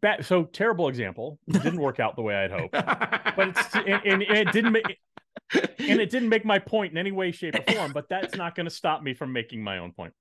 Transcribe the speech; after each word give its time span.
bad, 0.00 0.24
so 0.24 0.44
terrible 0.44 0.88
example. 0.88 1.38
It 1.48 1.62
didn't 1.62 1.80
work 1.80 2.00
out 2.00 2.16
the 2.16 2.22
way 2.22 2.34
I'd 2.34 2.50
hoped, 2.50 2.72
but 2.72 3.48
it's 3.48 3.74
and, 3.74 4.02
and, 4.04 4.22
and 4.22 4.48
it 4.48 4.52
didn't 4.52 4.72
make 4.72 4.98
and 5.52 6.00
it 6.00 6.10
didn't 6.10 6.28
make 6.28 6.44
my 6.44 6.58
point 6.58 6.92
in 6.92 6.98
any 6.98 7.12
way, 7.12 7.32
shape, 7.32 7.54
or 7.54 7.72
form. 7.72 7.92
But 7.92 8.08
that's 8.08 8.36
not 8.36 8.54
going 8.54 8.66
to 8.66 8.74
stop 8.74 9.02
me 9.02 9.14
from 9.14 9.32
making 9.32 9.62
my 9.62 9.78
own 9.78 9.92
point. 9.92 10.12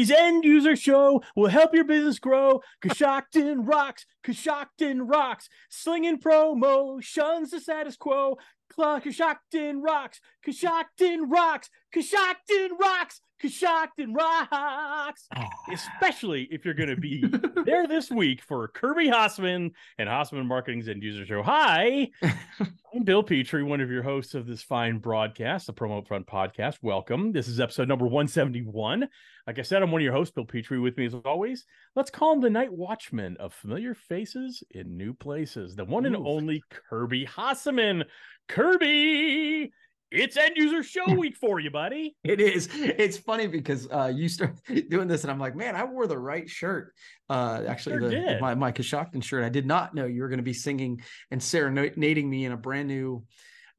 Kirby's 0.00 0.10
end 0.10 0.44
user 0.44 0.76
show 0.76 1.22
will 1.36 1.48
help 1.48 1.74
your 1.74 1.84
business 1.84 2.18
grow. 2.18 2.62
Coshocton 2.82 3.68
rocks, 3.68 4.06
Coshocton 4.24 5.02
rocks, 5.04 5.48
slinging 5.68 6.18
promotions 6.18 7.50
the 7.50 7.60
status 7.60 7.96
quo. 7.96 8.38
Coshocton 8.72 9.82
rocks, 9.82 10.20
Coshocton 10.46 11.24
rocks, 11.28 11.68
Coshocton 11.94 12.70
rocks, 12.80 13.20
Coshocton 13.42 14.14
rocks. 14.14 15.26
Ah. 15.34 15.48
Especially 15.72 16.42
if 16.50 16.64
you're 16.64 16.74
going 16.74 16.90
to 16.90 16.96
be 16.96 17.24
there 17.64 17.86
this 17.86 18.10
week 18.10 18.42
for 18.42 18.68
Kirby 18.68 19.08
Hasseman 19.08 19.70
and 19.98 20.08
Hasseman 20.08 20.46
Marketing's 20.46 20.88
end 20.88 21.02
user 21.02 21.24
show. 21.24 21.42
Hi, 21.42 22.10
I'm 22.22 23.04
Bill 23.04 23.22
Petrie, 23.22 23.62
one 23.62 23.80
of 23.80 23.90
your 23.90 24.02
hosts 24.02 24.34
of 24.34 24.46
this 24.46 24.62
fine 24.62 24.98
broadcast, 24.98 25.66
the 25.66 25.72
Promo 25.72 26.06
Front 26.06 26.26
podcast. 26.26 26.78
Welcome. 26.82 27.32
This 27.32 27.48
is 27.48 27.60
episode 27.60 27.88
number 27.88 28.04
171. 28.04 29.08
Like 29.46 29.58
I 29.58 29.62
said, 29.62 29.82
I'm 29.82 29.90
one 29.90 30.02
of 30.02 30.04
your 30.04 30.12
hosts, 30.12 30.34
Bill 30.34 30.44
Petrie. 30.44 30.78
With 30.78 30.98
me 30.98 31.06
as 31.06 31.14
always, 31.24 31.64
let's 31.96 32.10
call 32.10 32.34
him 32.34 32.40
the 32.40 32.50
night 32.50 32.72
watchman 32.72 33.36
of 33.38 33.54
familiar 33.54 33.94
faces 33.94 34.62
in 34.70 34.98
new 34.98 35.14
places, 35.14 35.76
the 35.76 35.84
one 35.84 36.04
and 36.04 36.16
only 36.16 36.62
Kirby 36.68 37.26
Hasseman. 37.26 38.04
Kirby, 38.48 39.72
it's 40.10 40.36
end 40.36 40.56
user 40.56 40.82
show 40.82 41.14
week 41.18 41.36
for 41.36 41.60
you, 41.60 41.70
buddy. 41.70 42.16
It 42.24 42.40
is. 42.40 42.68
It's 42.74 43.16
funny 43.16 43.46
because 43.46 43.88
uh, 43.90 44.12
you 44.14 44.28
start 44.28 44.56
doing 44.88 45.08
this, 45.08 45.22
and 45.22 45.30
I'm 45.30 45.38
like, 45.38 45.56
man, 45.56 45.76
I 45.76 45.84
wore 45.84 46.06
the 46.06 46.18
right 46.18 46.48
shirt. 46.48 46.94
Uh, 47.28 47.62
actually, 47.66 47.98
sure 47.98 48.10
the, 48.10 48.38
my 48.40 48.54
my 48.54 48.72
Coshocton 48.72 49.22
shirt. 49.22 49.44
I 49.44 49.48
did 49.48 49.66
not 49.66 49.94
know 49.94 50.06
you 50.06 50.22
were 50.22 50.28
going 50.28 50.38
to 50.38 50.44
be 50.44 50.52
singing 50.52 51.02
and 51.30 51.42
serenading 51.42 52.28
me 52.28 52.44
in 52.44 52.52
a 52.52 52.56
brand 52.56 52.88
new 52.88 53.24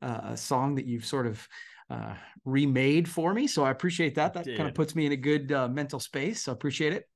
uh, 0.02 0.36
song 0.36 0.76
that 0.76 0.86
you've 0.86 1.06
sort 1.06 1.28
of 1.28 1.48
uh, 1.90 2.16
remade 2.46 3.08
for 3.10 3.34
me. 3.34 3.48
So 3.48 3.64
I 3.64 3.72
appreciate 3.72 4.16
that. 4.16 4.34
That 4.34 4.46
kind 4.46 4.68
of 4.68 4.74
puts 4.74 4.96
me 4.96 5.06
in 5.06 5.12
a 5.12 5.18
good 5.18 5.52
uh, 5.52 5.68
mental 5.68 6.00
space. 6.00 6.44
So 6.44 6.52
I 6.52 6.54
appreciate 6.54 6.94
it. 6.94 7.08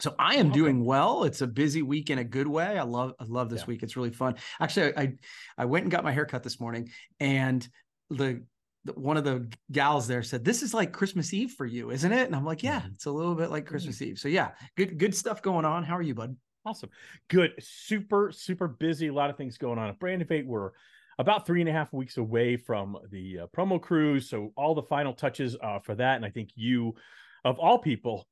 So 0.00 0.14
I 0.18 0.36
am 0.36 0.50
doing 0.52 0.84
well. 0.84 1.24
It's 1.24 1.40
a 1.40 1.46
busy 1.46 1.82
week 1.82 2.10
in 2.10 2.18
a 2.18 2.24
good 2.24 2.46
way. 2.46 2.78
I 2.78 2.82
love 2.84 3.14
I 3.18 3.24
love 3.24 3.50
this 3.50 3.62
Yeah. 3.62 3.66
week. 3.66 3.82
It's 3.82 3.96
really 3.96 4.12
fun. 4.12 4.36
Actually, 4.60 4.96
I 4.96 5.14
I 5.56 5.64
went 5.64 5.84
and 5.84 5.90
got 5.90 6.04
my 6.04 6.12
hair 6.12 6.26
cut 6.26 6.42
this 6.44 6.60
morning, 6.60 6.90
and 7.18 7.66
the 8.10 8.44
one 8.96 9.16
of 9.16 9.24
the 9.24 9.48
gals 9.72 10.06
there 10.06 10.22
said, 10.22 10.44
"This 10.44 10.62
is 10.62 10.74
like 10.74 10.92
Christmas 10.92 11.32
Eve 11.34 11.52
for 11.52 11.66
you, 11.66 11.90
isn't 11.90 12.12
it?" 12.12 12.26
And 12.26 12.34
I'm 12.36 12.44
like, 12.44 12.62
"Yeah, 12.62 12.80
Mhm. 12.80 12.94
it's 12.94 13.06
a 13.06 13.10
little 13.10 13.34
bit 13.34 13.50
like 13.50 13.66
Christmas 13.66 14.00
Eve." 14.02 14.18
So 14.18 14.28
yeah, 14.28 14.52
good 14.76 14.98
good 14.98 15.14
stuff 15.14 15.42
going 15.42 15.64
on. 15.64 15.84
How 15.84 15.96
are 15.96 16.02
you, 16.02 16.14
bud? 16.14 16.36
Awesome. 16.64 16.90
Good. 17.28 17.54
Super, 17.60 18.30
super 18.32 18.68
busy. 18.68 19.06
A 19.06 19.12
lot 19.12 19.30
of 19.30 19.36
things 19.36 19.56
going 19.58 19.78
on 19.78 19.88
at 19.88 19.98
Brand 19.98 20.26
Fate. 20.28 20.46
We're 20.46 20.72
about 21.18 21.46
three 21.46 21.60
and 21.60 21.68
a 21.68 21.72
half 21.72 21.92
weeks 21.92 22.16
away 22.18 22.56
from 22.56 22.98
the 23.10 23.40
uh, 23.40 23.46
promo 23.48 23.80
cruise. 23.80 24.28
So 24.28 24.52
all 24.56 24.74
the 24.74 24.82
final 24.82 25.12
touches 25.14 25.56
uh, 25.62 25.78
for 25.78 25.94
that. 25.94 26.16
And 26.16 26.24
I 26.24 26.30
think 26.30 26.50
you, 26.54 26.94
of 27.44 27.58
all 27.58 27.78
people, 27.78 28.28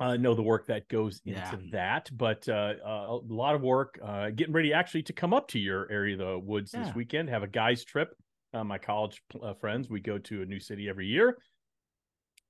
uh, 0.00 0.16
know 0.16 0.34
the 0.34 0.42
work 0.42 0.66
that 0.68 0.88
goes 0.88 1.20
into 1.26 1.38
Yeah. 1.40 1.56
that. 1.72 2.10
But 2.16 2.48
uh, 2.48 2.74
uh, 2.82 3.06
a 3.10 3.20
lot 3.32 3.54
of 3.54 3.60
work 3.60 3.98
uh, 4.02 4.30
getting 4.30 4.54
ready 4.54 4.72
actually 4.72 5.02
to 5.04 5.12
come 5.12 5.34
up 5.34 5.48
to 5.48 5.58
your 5.58 5.90
area, 5.92 6.14
of 6.14 6.20
the 6.20 6.38
woods 6.38 6.72
Yeah. 6.72 6.84
this 6.84 6.94
weekend, 6.94 7.28
have 7.28 7.42
a 7.42 7.48
guy's 7.48 7.84
trip. 7.84 8.14
Uh, 8.52 8.64
my 8.64 8.78
college 8.78 9.22
uh, 9.42 9.54
friends, 9.54 9.88
we 9.88 10.00
go 10.00 10.18
to 10.18 10.42
a 10.42 10.46
new 10.46 10.58
city 10.58 10.88
every 10.88 11.06
year. 11.06 11.38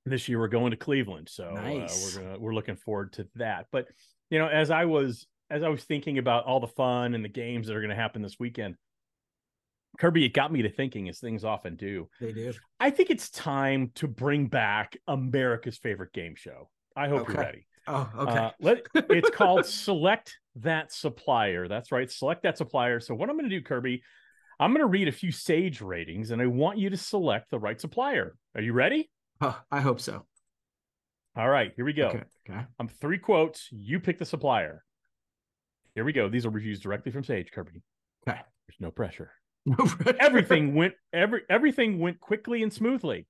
This 0.05 0.27
year 0.27 0.39
we're 0.39 0.47
going 0.47 0.71
to 0.71 0.77
Cleveland, 0.77 1.29
so 1.29 1.51
Nice. 1.51 2.17
uh, 2.17 2.19
we're 2.19 2.25
gonna 2.25 2.39
we're 2.39 2.55
looking 2.55 2.75
forward 2.75 3.13
to 3.13 3.27
that. 3.35 3.67
But 3.71 3.85
you 4.31 4.39
know, 4.39 4.47
as 4.47 4.71
I 4.71 4.85
was 4.85 5.27
as 5.51 5.61
I 5.61 5.69
was 5.69 5.83
thinking 5.83 6.17
about 6.17 6.45
all 6.45 6.59
the 6.59 6.67
fun 6.67 7.13
and 7.13 7.23
the 7.23 7.29
games 7.29 7.67
that 7.67 7.75
are 7.75 7.81
going 7.81 7.89
to 7.89 7.95
happen 7.95 8.21
this 8.21 8.39
weekend, 8.39 8.75
Kirby, 9.99 10.25
it 10.25 10.33
got 10.33 10.51
me 10.51 10.61
to 10.63 10.71
thinking, 10.71 11.09
as 11.09 11.19
things 11.19 11.43
often 11.43 11.75
do. 11.75 12.07
They 12.19 12.31
do. 12.31 12.53
I 12.79 12.89
think 12.89 13.09
it's 13.09 13.29
time 13.29 13.91
to 13.95 14.07
bring 14.07 14.47
back 14.47 14.97
America's 15.07 15.77
favorite 15.77 16.13
game 16.13 16.35
show. 16.35 16.69
I 16.95 17.09
hope 17.09 17.27
you're 17.27 17.37
ready. 17.37 17.67
Oh, 17.87 18.09
okay. 18.17 18.37
Uh, 18.37 18.51
let, 18.59 18.87
it's 18.93 19.29
called 19.35 19.65
Select 19.65 20.37
That 20.55 20.91
Supplier. 20.91 21.67
That's 21.67 21.91
right, 21.91 22.09
Select 22.09 22.43
That 22.43 22.57
Supplier. 22.57 22.99
So 22.99 23.13
what 23.13 23.29
I'm 23.29 23.37
going 23.37 23.49
to 23.49 23.55
do, 23.55 23.63
Kirby, 23.63 24.03
I'm 24.61 24.71
going 24.73 24.81
to 24.81 24.87
read 24.87 25.07
a 25.07 25.11
few 25.11 25.31
Sage 25.31 25.81
ratings, 25.81 26.29
and 26.29 26.39
I 26.39 26.45
want 26.45 26.77
you 26.77 26.91
to 26.91 26.97
select 26.97 27.49
the 27.49 27.57
right 27.57 27.81
supplier. 27.81 28.35
Are 28.53 28.61
you 28.61 28.73
ready? 28.73 29.09
Oh, 29.41 29.59
I 29.71 29.81
hope 29.81 29.99
so. 29.99 30.27
All 31.35 31.49
right, 31.49 31.71
here 31.75 31.83
we 31.83 31.93
go. 31.93 32.09
Okay. 32.09 32.23
Okay. 32.47 32.61
I'm 32.79 32.87
three 32.87 33.17
quotes. 33.17 33.69
You 33.71 33.99
pick 33.99 34.19
the 34.19 34.25
supplier. 34.25 34.83
Here 35.95 36.03
we 36.03 36.13
go. 36.13 36.29
These 36.29 36.45
are 36.45 36.51
reviews 36.51 36.79
directly 36.79 37.11
from 37.11 37.23
Sage 37.23 37.51
Kirby. 37.51 37.81
Okay. 38.27 38.39
There's 38.67 38.79
no 38.79 38.91
pressure. 38.91 39.31
No 39.63 39.75
pressure. 39.75 40.17
Everything 40.19 40.73
went 40.73 40.95
every 41.13 41.43
everything 41.47 41.99
went 41.99 42.19
quickly 42.19 42.63
and 42.63 42.73
smoothly. 42.73 43.27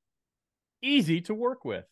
Easy 0.82 1.20
to 1.22 1.34
work 1.34 1.66
with. 1.66 1.84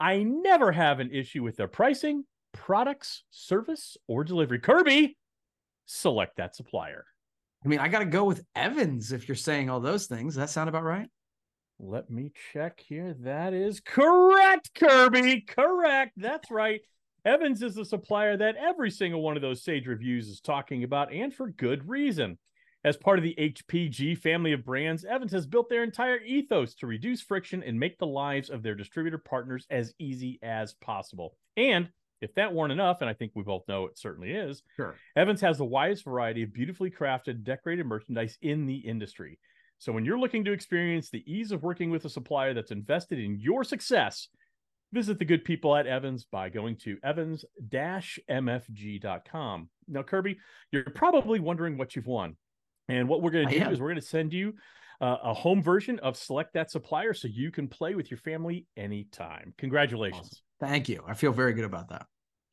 I 0.00 0.24
never 0.24 0.72
have 0.72 0.98
an 0.98 1.12
issue 1.12 1.44
with 1.44 1.56
their 1.56 1.68
pricing, 1.68 2.24
products, 2.52 3.22
service, 3.30 3.96
or 4.08 4.24
delivery. 4.24 4.58
Kirby, 4.58 5.16
select 5.86 6.38
that 6.38 6.56
supplier. 6.56 7.04
I 7.64 7.68
mean, 7.68 7.80
I 7.80 7.88
got 7.88 8.00
to 8.00 8.04
go 8.04 8.24
with 8.24 8.44
Evans 8.54 9.12
if 9.12 9.28
you're 9.28 9.34
saying 9.34 9.68
all 9.68 9.80
those 9.80 10.06
things. 10.06 10.34
Does 10.34 10.40
that 10.40 10.50
sound 10.50 10.68
about 10.68 10.84
right? 10.84 11.08
Let 11.80 12.10
me 12.10 12.32
check 12.52 12.80
here. 12.80 13.14
That 13.20 13.54
is 13.54 13.80
correct, 13.80 14.70
Kirby. 14.74 15.42
Correct. 15.42 16.12
That's 16.16 16.50
right. 16.50 16.80
Evans 17.24 17.62
is 17.62 17.74
the 17.74 17.84
supplier 17.84 18.36
that 18.36 18.56
every 18.56 18.90
single 18.90 19.22
one 19.22 19.36
of 19.36 19.42
those 19.42 19.62
Sage 19.62 19.86
reviews 19.86 20.28
is 20.28 20.40
talking 20.40 20.84
about, 20.84 21.12
and 21.12 21.34
for 21.34 21.48
good 21.50 21.88
reason. 21.88 22.38
As 22.84 22.96
part 22.96 23.18
of 23.18 23.24
the 23.24 23.34
HPG 23.38 24.18
family 24.18 24.52
of 24.52 24.64
brands, 24.64 25.04
Evans 25.04 25.32
has 25.32 25.46
built 25.46 25.68
their 25.68 25.82
entire 25.82 26.20
ethos 26.20 26.74
to 26.76 26.86
reduce 26.86 27.20
friction 27.20 27.62
and 27.64 27.78
make 27.78 27.98
the 27.98 28.06
lives 28.06 28.50
of 28.50 28.62
their 28.62 28.76
distributor 28.76 29.18
partners 29.18 29.66
as 29.68 29.92
easy 29.98 30.38
as 30.42 30.74
possible. 30.74 31.36
And 31.56 31.90
if 32.20 32.34
that 32.34 32.52
weren't 32.52 32.72
enough, 32.72 33.00
and 33.00 33.08
I 33.08 33.14
think 33.14 33.32
we 33.34 33.42
both 33.42 33.62
know 33.68 33.86
it 33.86 33.98
certainly 33.98 34.32
is, 34.32 34.62
Sure. 34.76 34.94
Evans 35.16 35.40
has 35.40 35.58
the 35.58 35.64
widest 35.64 36.04
variety 36.04 36.42
of 36.42 36.52
beautifully 36.52 36.90
crafted, 36.90 37.44
decorated 37.44 37.86
merchandise 37.86 38.36
in 38.42 38.66
the 38.66 38.76
industry. 38.76 39.38
So 39.78 39.92
when 39.92 40.04
you're 40.04 40.18
looking 40.18 40.44
to 40.44 40.52
experience 40.52 41.10
the 41.10 41.22
ease 41.32 41.52
of 41.52 41.62
working 41.62 41.90
with 41.90 42.04
a 42.04 42.10
supplier 42.10 42.52
that's 42.52 42.72
invested 42.72 43.20
in 43.20 43.38
your 43.38 43.62
success, 43.62 44.28
visit 44.92 45.18
the 45.18 45.24
good 45.24 45.44
people 45.44 45.76
at 45.76 45.86
Evans 45.86 46.24
by 46.24 46.48
going 46.48 46.76
to 46.78 46.96
evans-mfg.com. 47.04 49.68
Now, 49.86 50.02
Kirby, 50.02 50.38
you're 50.72 50.84
probably 50.94 51.40
wondering 51.40 51.78
what 51.78 51.94
you've 51.94 52.06
won. 52.06 52.36
And 52.88 53.08
what 53.08 53.22
we're 53.22 53.30
going 53.30 53.48
to 53.48 53.54
do 53.54 53.64
am. 53.64 53.72
is 53.72 53.80
we're 53.80 53.88
going 53.88 54.00
to 54.00 54.06
send 54.06 54.32
you 54.32 54.54
uh, 55.00 55.16
a 55.22 55.34
home 55.34 55.62
version 55.62 55.98
of 56.00 56.16
Select 56.16 56.54
That 56.54 56.70
Supplier 56.70 57.14
so 57.14 57.28
you 57.28 57.50
can 57.50 57.68
play 57.68 57.94
with 57.94 58.10
your 58.10 58.18
family 58.18 58.66
anytime. 58.76 59.54
Congratulations. 59.58 60.26
Awesome. 60.26 60.38
Thank 60.60 60.88
you. 60.88 61.02
I 61.06 61.14
feel 61.14 61.32
very 61.32 61.52
good 61.52 61.64
about 61.64 61.88
that. 61.90 62.06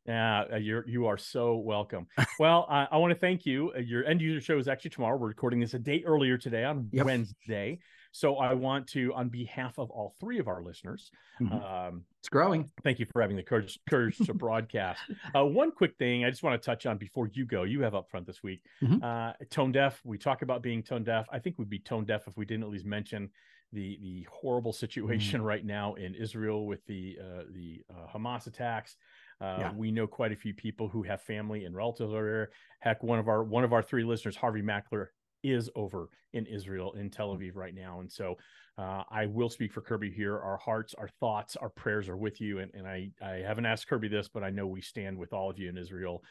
Yeah, 0.05 0.43
uh, 0.53 0.57
you're 0.57 0.87
you 0.87 1.07
are 1.07 1.17
so 1.17 1.55
welcome. 1.55 2.05
well, 2.39 2.67
I, 2.69 2.87
I 2.91 2.97
want 2.97 3.11
to 3.11 3.19
thank 3.19 3.43
you. 3.45 3.71
Uh, 3.75 3.79
Your 3.79 4.05
end 4.05 4.21
user 4.21 4.39
show 4.39 4.57
is 4.59 4.67
actually 4.67 4.91
tomorrow. 4.91 5.17
We're 5.17 5.27
recording 5.27 5.59
this 5.59 5.73
a 5.73 5.79
day 5.79 6.03
earlier 6.05 6.37
today 6.37 6.63
on 6.63 6.89
Yep. 6.91 7.05
Wednesday. 7.07 7.79
So 8.11 8.37
I 8.37 8.53
want 8.53 8.87
to, 8.89 9.13
on 9.13 9.27
behalf 9.27 9.77
of 9.77 9.89
all 9.91 10.15
three 10.21 10.39
of 10.39 10.47
our 10.47 10.61
listeners, 10.63 11.11
Mhm. 11.41 11.51
um, 11.61 12.05
It's 12.19 12.29
growing. 12.29 12.69
thank 12.81 12.97
you 12.99 13.05
for 13.11 13.19
having 13.21 13.35
the 13.35 13.43
courage, 13.43 13.77
courage 13.89 14.17
to 14.19 14.33
broadcast. 14.45 15.01
Uh, 15.35 15.43
one 15.43 15.71
quick 15.71 15.97
thing 15.97 16.23
I 16.23 16.29
just 16.29 16.41
want 16.43 16.61
to 16.61 16.65
touch 16.65 16.85
on 16.85 16.97
before 16.97 17.27
you 17.33 17.45
go. 17.45 17.63
You 17.63 17.81
have 17.81 17.93
up 17.95 18.09
front 18.09 18.25
this 18.25 18.41
week. 18.41 18.61
Mhm. 18.81 19.03
Uh, 19.03 19.33
tone 19.49 19.73
deaf. 19.73 19.99
We 20.05 20.17
talk 20.17 20.43
about 20.43 20.61
being 20.61 20.81
tone 20.81 21.03
deaf. 21.03 21.25
I 21.29 21.39
think 21.39 21.57
we'd 21.59 21.67
be 21.69 21.79
tone 21.79 22.05
deaf 22.05 22.25
if 22.27 22.37
we 22.37 22.45
didn't 22.45 22.63
at 22.63 22.69
least 22.69 22.85
mention 22.85 23.31
the 23.75 23.99
the 24.01 24.27
horrible 24.31 24.73
situation 24.73 25.41
right 25.51 25.63
now 25.63 25.93
in 25.93 26.15
Israel 26.15 26.65
with 26.65 26.83
the 26.87 27.17
uh, 27.21 27.43
the 27.53 27.83
uh, 27.91 28.07
Hamas 28.11 28.47
attacks. 28.47 28.95
Uh, 29.41 29.57
Yeah. 29.59 29.71
We 29.75 29.91
know 29.91 30.07
quite 30.07 30.31
a 30.31 30.35
few 30.35 30.53
people 30.53 30.87
who 30.87 31.03
have 31.03 31.21
family 31.21 31.65
and 31.65 31.75
relatives 31.75 32.13
over 32.13 32.23
there. 32.23 32.49
Heck, 32.79 33.03
one 33.03 33.19
of 33.19 33.27
our 33.27 33.43
one 33.43 33.63
of 33.63 33.73
our 33.73 33.83
three 33.83 34.03
listeners, 34.03 34.35
Harvey 34.35 34.61
Mackler, 34.61 35.07
is 35.53 35.69
over 35.75 36.09
in 36.33 36.45
Israel, 36.45 36.93
in 36.93 37.09
Tel 37.09 37.35
Aviv 37.35 37.55
right 37.55 37.73
now. 37.73 37.99
And 38.01 38.11
so 38.11 38.37
uh, 38.77 39.03
I 39.09 39.25
will 39.25 39.49
speak 39.49 39.71
for 39.71 39.81
Kirby 39.81 40.11
here. 40.11 40.37
Our 40.37 40.57
hearts, 40.57 40.93
our 40.95 41.07
thoughts, 41.21 41.55
our 41.55 41.69
prayers 41.69 42.09
are 42.09 42.17
with 42.17 42.41
you. 42.41 42.59
And, 42.59 42.71
and 42.73 42.85
I, 42.85 43.09
I 43.21 43.35
haven't 43.35 43.65
asked 43.65 43.87
Kirby 43.87 44.09
this, 44.09 44.27
but 44.27 44.43
I 44.43 44.49
know 44.49 44.67
we 44.67 44.81
stand 44.81 45.17
with 45.17 45.31
all 45.31 45.49
of 45.49 45.57
you 45.57 45.69
in 45.69 45.77
Israel 45.77 46.23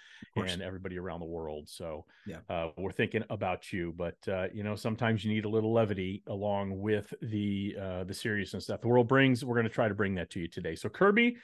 and 0.52 0.62
everybody 0.62 0.98
around 0.98 1.20
the 1.20 1.26
world. 1.26 1.68
So 1.68 2.04
Yeah. 2.26 2.40
uh, 2.50 2.68
we're 2.76 2.92
thinking 2.92 3.24
about 3.30 3.72
you. 3.72 3.94
But 3.96 4.16
uh, 4.28 4.48
you 4.52 4.62
know, 4.62 4.76
sometimes 4.76 5.24
you 5.24 5.32
need 5.32 5.46
a 5.46 5.48
little 5.48 5.72
levity 5.72 6.22
along 6.26 6.78
with 6.80 7.14
the 7.22 7.76
uh, 7.80 8.04
the 8.04 8.14
seriousness 8.14 8.66
that 8.66 8.82
the 8.82 8.88
world 8.88 9.08
brings. 9.08 9.44
We're 9.44 9.54
going 9.54 9.68
to 9.68 9.72
try 9.72 9.88
to 9.88 9.94
bring 9.94 10.14
that 10.16 10.28
to 10.30 10.40
you 10.40 10.48
today. 10.48 10.74
So 10.74 10.90
Kirby, 10.90 11.36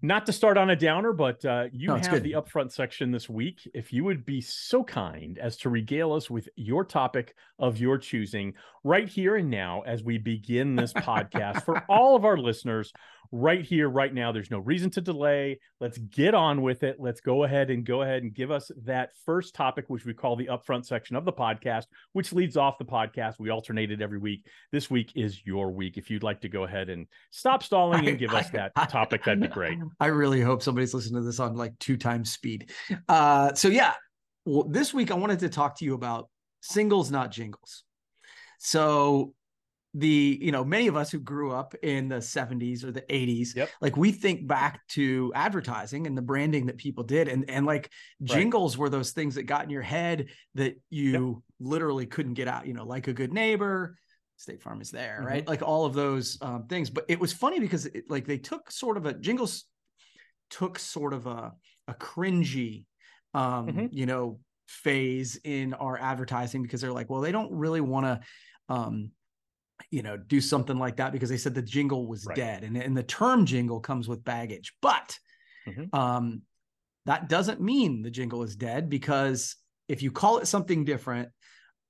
not 0.00 0.26
to 0.26 0.32
start 0.32 0.56
on 0.56 0.70
a 0.70 0.76
downer, 0.76 1.12
but 1.12 1.44
uh, 1.44 1.64
you 1.72 1.88
No, 1.88 1.96
have 1.96 2.10
good. 2.10 2.22
the 2.22 2.32
upfront 2.32 2.70
section 2.70 3.10
this 3.10 3.28
week. 3.28 3.68
If 3.74 3.92
you 3.92 4.04
would 4.04 4.24
be 4.24 4.40
so 4.40 4.84
kind 4.84 5.38
as 5.38 5.56
to 5.58 5.70
regale 5.70 6.12
us 6.12 6.30
with 6.30 6.48
your 6.54 6.84
topic 6.84 7.34
of 7.58 7.78
your 7.78 7.98
choosing 7.98 8.54
right 8.84 9.08
here 9.08 9.36
and 9.36 9.50
now 9.50 9.82
as 9.86 10.04
we 10.04 10.16
begin 10.18 10.76
this 10.76 10.92
podcast 10.94 11.64
for 11.64 11.84
all 11.88 12.14
of 12.14 12.24
our 12.24 12.36
listeners 12.36 12.92
right 13.30 13.64
here, 13.64 13.88
right 13.88 14.12
now. 14.12 14.32
There's 14.32 14.50
no 14.50 14.58
reason 14.58 14.90
to 14.90 15.00
delay. 15.00 15.60
Let's 15.80 15.98
get 15.98 16.34
on 16.34 16.62
with 16.62 16.82
it. 16.82 16.96
Let's 16.98 17.20
go 17.20 17.44
ahead 17.44 17.70
and 17.70 17.84
go 17.84 18.02
ahead 18.02 18.22
and 18.22 18.34
give 18.34 18.50
us 18.50 18.70
that 18.84 19.10
first 19.24 19.54
topic, 19.54 19.84
which 19.88 20.04
we 20.04 20.14
call 20.14 20.36
the 20.36 20.46
upfront 20.46 20.86
section 20.86 21.16
of 21.16 21.24
the 21.24 21.32
podcast, 21.32 21.84
which 22.12 22.32
leads 22.32 22.56
off 22.56 22.78
the 22.78 22.84
podcast. 22.84 23.34
We 23.38 23.50
alternate 23.50 23.90
it 23.90 24.00
every 24.00 24.18
week. 24.18 24.46
This 24.72 24.90
week 24.90 25.12
is 25.14 25.44
your 25.46 25.70
week. 25.70 25.96
If 25.98 26.10
you'd 26.10 26.22
like 26.22 26.40
to 26.42 26.48
go 26.48 26.64
ahead 26.64 26.88
and 26.88 27.06
stop 27.30 27.62
stalling 27.62 28.08
and 28.08 28.18
give 28.18 28.34
us 28.34 28.50
that 28.50 28.72
I- 28.76 28.86
topic, 28.86 29.24
that'd 29.24 29.40
be 29.40 29.48
great. 29.48 29.78
I 30.00 30.06
really 30.06 30.40
hope 30.40 30.62
somebody's 30.62 30.94
listening 30.94 31.22
to 31.22 31.26
this 31.26 31.40
on 31.40 31.56
like 31.56 31.78
two 31.78 31.96
times 31.96 32.32
speed. 32.32 32.70
Uh, 33.08 33.54
so 33.54 33.68
yeah, 33.68 33.94
well, 34.44 34.64
this 34.64 34.94
week 34.94 35.10
I 35.10 35.14
wanted 35.14 35.40
to 35.40 35.48
talk 35.48 35.78
to 35.78 35.84
you 35.84 35.94
about 35.94 36.28
singles, 36.60 37.10
not 37.10 37.30
jingles. 37.30 37.84
So 38.58 39.34
the 39.98 40.38
you 40.40 40.52
know 40.52 40.64
many 40.64 40.86
of 40.86 40.96
us 40.96 41.10
who 41.10 41.18
grew 41.18 41.52
up 41.52 41.74
in 41.82 42.08
the 42.08 42.20
70s 42.20 42.84
or 42.84 42.92
the 42.92 43.02
80s 43.02 43.54
Yep. 43.56 43.70
like 43.80 43.96
we 43.96 44.12
think 44.12 44.46
back 44.46 44.86
to 44.88 45.32
advertising 45.34 46.06
and 46.06 46.16
the 46.16 46.22
branding 46.22 46.66
that 46.66 46.76
people 46.76 47.04
did 47.04 47.28
and 47.28 47.48
and 47.50 47.66
like 47.66 47.90
Right. 48.20 48.28
jingles 48.30 48.78
were 48.78 48.88
those 48.88 49.12
things 49.12 49.34
that 49.34 49.44
got 49.44 49.64
in 49.64 49.70
your 49.70 49.82
head 49.82 50.26
that 50.54 50.74
you 50.90 51.42
literally 51.58 52.06
couldn't 52.06 52.34
get 52.34 52.48
out 52.48 52.66
you 52.66 52.74
know 52.74 52.84
like 52.84 53.08
a 53.08 53.12
good 53.12 53.32
neighbor 53.32 53.98
state 54.36 54.62
farm 54.62 54.80
is 54.80 54.90
there 54.90 55.20
right 55.24 55.40
Mm-hmm. 55.42 55.50
like 55.50 55.62
all 55.62 55.84
of 55.84 55.94
those 55.94 56.38
um, 56.42 56.66
things 56.68 56.90
but 56.90 57.04
it 57.08 57.18
was 57.18 57.32
funny 57.32 57.58
because 57.58 57.86
it, 57.86 58.04
like 58.08 58.24
they 58.26 58.38
took 58.38 58.70
sort 58.70 58.96
of 58.96 59.06
a 59.06 59.14
jingles 59.14 59.64
took 60.50 60.78
sort 60.78 61.12
of 61.12 61.26
a 61.26 61.52
a 61.88 61.94
cringy 61.94 62.84
um 63.34 63.66
Mhm. 63.68 63.88
you 63.92 64.06
know 64.06 64.38
phase 64.68 65.40
in 65.44 65.74
our 65.74 65.98
advertising 65.98 66.62
because 66.62 66.80
they're 66.80 66.92
like 66.92 67.08
well 67.10 67.20
they 67.22 67.32
don't 67.32 67.50
really 67.52 67.80
want 67.80 68.04
to 68.06 68.20
um 68.74 69.10
you 69.90 70.02
know 70.02 70.16
do 70.16 70.40
something 70.40 70.78
like 70.78 70.96
that 70.96 71.12
because 71.12 71.30
they 71.30 71.36
said 71.36 71.54
the 71.54 71.62
jingle 71.62 72.06
was 72.06 72.26
Right. 72.26 72.36
dead 72.36 72.64
and, 72.64 72.76
and 72.76 72.96
the 72.96 73.02
term 73.02 73.46
jingle 73.46 73.80
comes 73.80 74.08
with 74.08 74.24
baggage 74.24 74.74
but 74.82 75.18
Mhm. 75.66 75.94
um 75.94 76.42
that 77.06 77.28
doesn't 77.28 77.60
mean 77.60 78.02
the 78.02 78.10
jingle 78.10 78.42
is 78.42 78.56
dead 78.56 78.90
because 78.90 79.56
if 79.88 80.02
you 80.02 80.10
call 80.10 80.38
it 80.38 80.46
something 80.46 80.84
different 80.84 81.30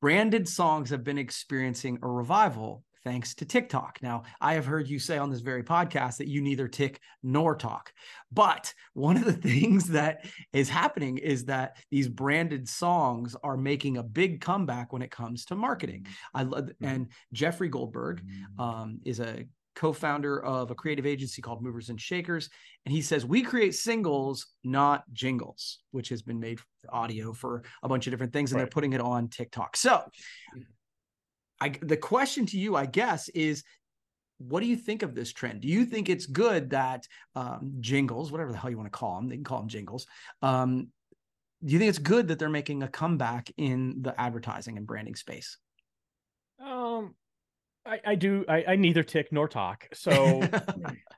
branded 0.01 0.49
songs 0.49 0.91
have 0.91 1.03
been 1.03 1.19
experiencing 1.19 1.99
a 2.03 2.09
revival 2.09 2.85
thanks 3.05 3.35
to 3.37 3.45
TikTok. 3.45 3.99
Now, 4.03 4.23
I 4.41 4.55
have 4.55 4.67
heard 4.67 4.89
you 4.89 4.99
say 4.99 5.19
on 5.19 5.31
this 5.31 5.41
very 5.41 5.63
podcast 5.63 6.19
that 6.19 6.29
you 6.29 6.41
neither 6.41 6.69
tick 6.69 7.01
nor 7.23 7.55
talk. 7.57 7.93
But 8.33 8.73
one 8.95 9.17
of 9.17 9.25
the 9.25 9.33
things 9.49 9.89
that 9.89 10.25
is 10.53 10.69
happening 10.69 11.19
is 11.19 11.45
that 11.47 11.77
these 11.91 12.09
branded 12.09 12.69
songs 12.69 13.37
are 13.43 13.57
making 13.57 13.97
a 13.97 14.03
big 14.03 14.41
comeback 14.41 14.93
when 14.93 15.03
it 15.03 15.11
comes 15.11 15.45
to 15.47 15.55
marketing. 15.55 16.07
I 16.35 16.43
love 16.43 16.65
mm-hmm. 16.65 16.85
and 16.85 17.09
Jeffrey 17.33 17.69
Goldberg 17.69 18.23
mm-hmm. 18.23 18.61
um, 18.61 19.01
is 19.05 19.21
a 19.21 19.47
co-founder 19.79 20.45
of 20.45 20.73
a 20.73 20.75
creative 20.75 21.07
agency 21.07 21.41
called 21.41 21.63
Movers 21.63 21.89
and 21.89 22.01
Shakers, 22.01 22.51
and 22.85 22.93
he 22.93 23.01
says 23.01 23.25
we 23.25 23.43
create 23.43 23.77
singles, 23.77 24.49
not 24.65 25.05
jingles, 25.13 25.79
which 25.93 26.09
has 26.09 26.21
been 26.21 26.41
made 26.41 26.59
for 26.59 26.67
audio 26.91 27.33
for 27.33 27.63
a 27.85 27.89
bunch 27.89 28.09
of 28.09 28.11
different 28.11 28.33
things, 28.33 28.51
and 28.51 28.59
they're 28.59 28.67
putting 28.67 28.93
it 28.93 29.01
on 29.01 29.29
TikTok. 29.29 29.77
So, 29.77 29.91
mm-hmm. 29.91 30.63
I 31.61 31.71
the 31.83 31.97
question 31.97 32.47
to 32.47 32.59
you, 32.59 32.77
I 32.77 32.87
guess, 32.87 33.29
is 33.31 33.65
what 34.39 34.61
do 34.61 34.67
you 34.67 34.77
think 34.77 35.03
of 35.03 35.15
this 35.15 35.33
trend? 35.33 35.61
Do 35.61 35.69
you 35.69 35.85
think 35.85 36.09
it's 36.09 36.27
good 36.27 36.71
that 36.71 37.07
um, 37.35 37.75
jingles, 37.81 38.31
whatever 38.31 38.53
the 38.53 38.59
hell 38.59 38.71
you 38.71 38.77
want 38.77 38.91
to 38.91 38.97
call 38.97 39.17
them, 39.17 39.29
they 39.29 39.35
can 39.35 39.45
call 39.45 39.59
them 39.59 39.69
jingles. 39.69 40.07
Um, 40.43 40.89
do 41.65 41.73
you 41.73 41.79
think 41.81 41.89
it's 41.89 41.99
good 41.99 42.29
that 42.29 42.39
they're 42.39 42.49
making 42.49 42.85
a 42.85 42.89
comeback 42.89 43.51
in 43.57 44.03
the 44.03 44.19
advertising 44.21 44.77
and 44.77 44.87
branding 44.87 45.17
space? 45.17 45.59
Um, 46.65 47.17
I, 47.85 48.01
I 48.07 48.15
do. 48.15 48.45
I, 48.49 48.65
I 48.69 48.77
neither 48.77 49.03
tick 49.03 49.33
nor 49.33 49.49
talk. 49.49 49.89
So 49.93 50.41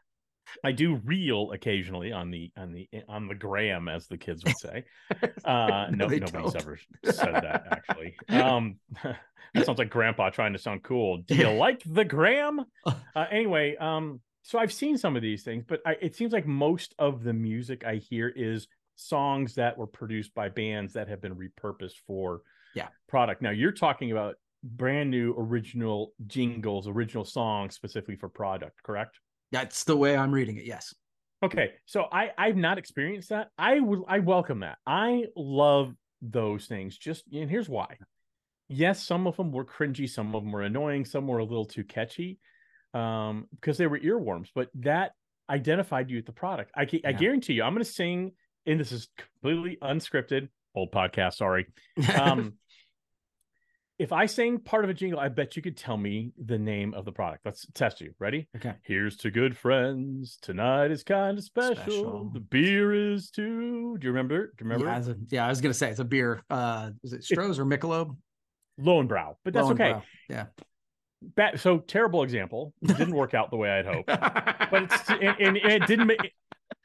I 0.64 0.72
do 0.72 0.96
reel 1.04 1.52
occasionally 1.52 2.12
on 2.12 2.30
the 2.30 2.50
on 2.56 2.72
the 2.72 2.88
on 3.08 3.28
the 3.28 3.34
gram, 3.34 3.88
as 3.88 4.06
the 4.06 4.18
kids 4.18 4.44
would 4.44 4.58
say. 4.58 4.84
Uh, 5.44 5.86
No, 5.90 6.06
no, 6.06 6.16
nobody's 6.16 6.30
don't. 6.32 6.56
ever 6.56 6.78
said 7.04 7.34
that 7.34 7.66
actually. 7.70 8.14
Um, 8.28 8.76
that 9.02 9.66
sounds 9.66 9.78
like 9.78 9.90
Grandpa 9.90 10.30
trying 10.30 10.52
to 10.52 10.58
sound 10.58 10.82
cool. 10.82 11.18
Do 11.18 11.34
you 11.34 11.50
like 11.50 11.82
the 11.84 12.04
gram? 12.04 12.64
Uh, 12.86 13.26
anyway, 13.30 13.76
um, 13.76 14.20
so 14.42 14.58
I've 14.58 14.72
seen 14.72 14.96
some 14.98 15.16
of 15.16 15.22
these 15.22 15.42
things, 15.42 15.64
but 15.66 15.80
I, 15.86 15.96
it 16.00 16.14
seems 16.16 16.32
like 16.32 16.46
most 16.46 16.94
of 16.98 17.22
the 17.22 17.32
music 17.32 17.84
I 17.84 17.96
hear 17.96 18.28
is 18.28 18.68
songs 18.96 19.54
that 19.54 19.76
were 19.78 19.86
produced 19.86 20.34
by 20.34 20.48
bands 20.48 20.92
that 20.94 21.08
have 21.08 21.20
been 21.20 21.34
repurposed 21.34 21.96
for 22.06 22.42
Yeah. 22.74 22.88
product. 23.08 23.42
Now 23.42 23.50
you're 23.50 23.72
talking 23.72 24.12
about 24.12 24.36
brand 24.62 25.10
new 25.10 25.34
original 25.38 26.12
jingles, 26.26 26.86
original 26.86 27.24
songs 27.24 27.74
specifically 27.74 28.16
for 28.16 28.28
product, 28.28 28.82
correct? 28.82 29.18
That's 29.52 29.84
the 29.84 29.96
way 29.96 30.16
I'm 30.16 30.32
reading 30.32 30.56
it. 30.56 30.64
Yes. 30.64 30.94
Okay, 31.42 31.70
so 31.86 32.06
I 32.12 32.30
I've 32.36 32.56
not 32.56 32.76
experienced 32.78 33.30
that. 33.30 33.48
I 33.56 33.80
would 33.80 34.02
I 34.06 34.18
welcome 34.18 34.60
that. 34.60 34.78
I 34.86 35.24
love 35.36 35.94
those 36.20 36.66
things. 36.66 36.98
Just 36.98 37.24
and 37.32 37.48
here's 37.50 37.68
why. 37.68 37.96
Yes, 38.68 39.02
some 39.02 39.26
of 39.26 39.36
them 39.36 39.50
were 39.50 39.64
cringy, 39.64 40.08
some 40.08 40.34
of 40.34 40.44
them 40.44 40.52
were 40.52 40.62
annoying, 40.62 41.04
some 41.04 41.26
were 41.26 41.38
a 41.38 41.44
little 41.44 41.64
too 41.64 41.82
catchy, 41.82 42.38
um, 42.94 43.46
because 43.54 43.78
they 43.78 43.86
were 43.86 43.98
earworms. 43.98 44.48
But 44.54 44.68
that 44.74 45.12
identified 45.48 46.10
you 46.10 46.16
with 46.18 46.26
the 46.26 46.32
product. 46.32 46.70
I 46.76 46.82
I 46.82 46.88
Yeah. 47.02 47.12
guarantee 47.12 47.54
you, 47.54 47.62
I'm 47.64 47.72
going 47.72 47.84
to 47.84 47.90
sing, 47.90 48.32
and 48.66 48.78
this 48.78 48.92
is 48.92 49.08
completely 49.16 49.78
unscripted. 49.82 50.48
Old 50.74 50.92
podcast, 50.92 51.34
sorry. 51.34 51.66
Um, 52.14 52.54
if 54.00 54.12
I 54.12 54.24
sang 54.24 54.58
part 54.58 54.82
of 54.82 54.88
a 54.88 54.94
jingle, 54.94 55.20
I 55.20 55.28
bet 55.28 55.56
you 55.56 55.62
could 55.62 55.76
tell 55.76 55.98
me 55.98 56.32
the 56.42 56.58
name 56.58 56.94
of 56.94 57.04
the 57.04 57.12
product. 57.12 57.44
Let's 57.44 57.66
test 57.74 58.00
you. 58.00 58.14
Ready? 58.18 58.48
okay. 58.56 58.72
Here's 58.82 59.18
to 59.18 59.30
good 59.30 59.54
friends. 59.54 60.38
Tonight 60.40 60.90
is 60.90 61.04
kind 61.04 61.36
of 61.36 61.44
special. 61.44 61.74
Special. 61.74 62.30
The 62.32 62.40
beer 62.40 63.12
is 63.12 63.30
too. 63.30 63.98
Do 63.98 64.06
you 64.06 64.10
remember? 64.10 64.44
it? 64.44 64.56
Do 64.56 64.64
you 64.64 64.70
remember? 64.70 64.86
Yeah, 64.86 65.12
a- 65.12 65.16
yeah, 65.28 65.46
I 65.46 65.50
was 65.50 65.60
gonna 65.60 65.74
say 65.74 65.90
it's 65.90 66.00
a 66.00 66.04
beer. 66.04 66.42
Uh, 66.48 66.92
is 67.04 67.12
it 67.12 67.20
Stroh's 67.20 67.58
or 67.58 67.66
Michelob? 67.66 68.16
Lowenbrau, 68.80 69.34
but 69.44 69.52
that's 69.52 69.68
okay. 69.68 69.96
Yeah. 70.30 70.46
So 71.56 71.80
terrible 71.80 72.22
example. 72.22 72.72
It 72.80 72.96
didn't 72.96 73.14
work 73.14 73.34
out 73.34 73.50
the 73.50 73.58
way 73.58 73.70
I'd 73.70 73.84
hoped, 73.84 74.06
but 74.06 74.82
it's 74.84 75.10
and, 75.10 75.58
and 75.58 75.58
it 75.58 75.86
didn't 75.86 76.06
make 76.06 76.32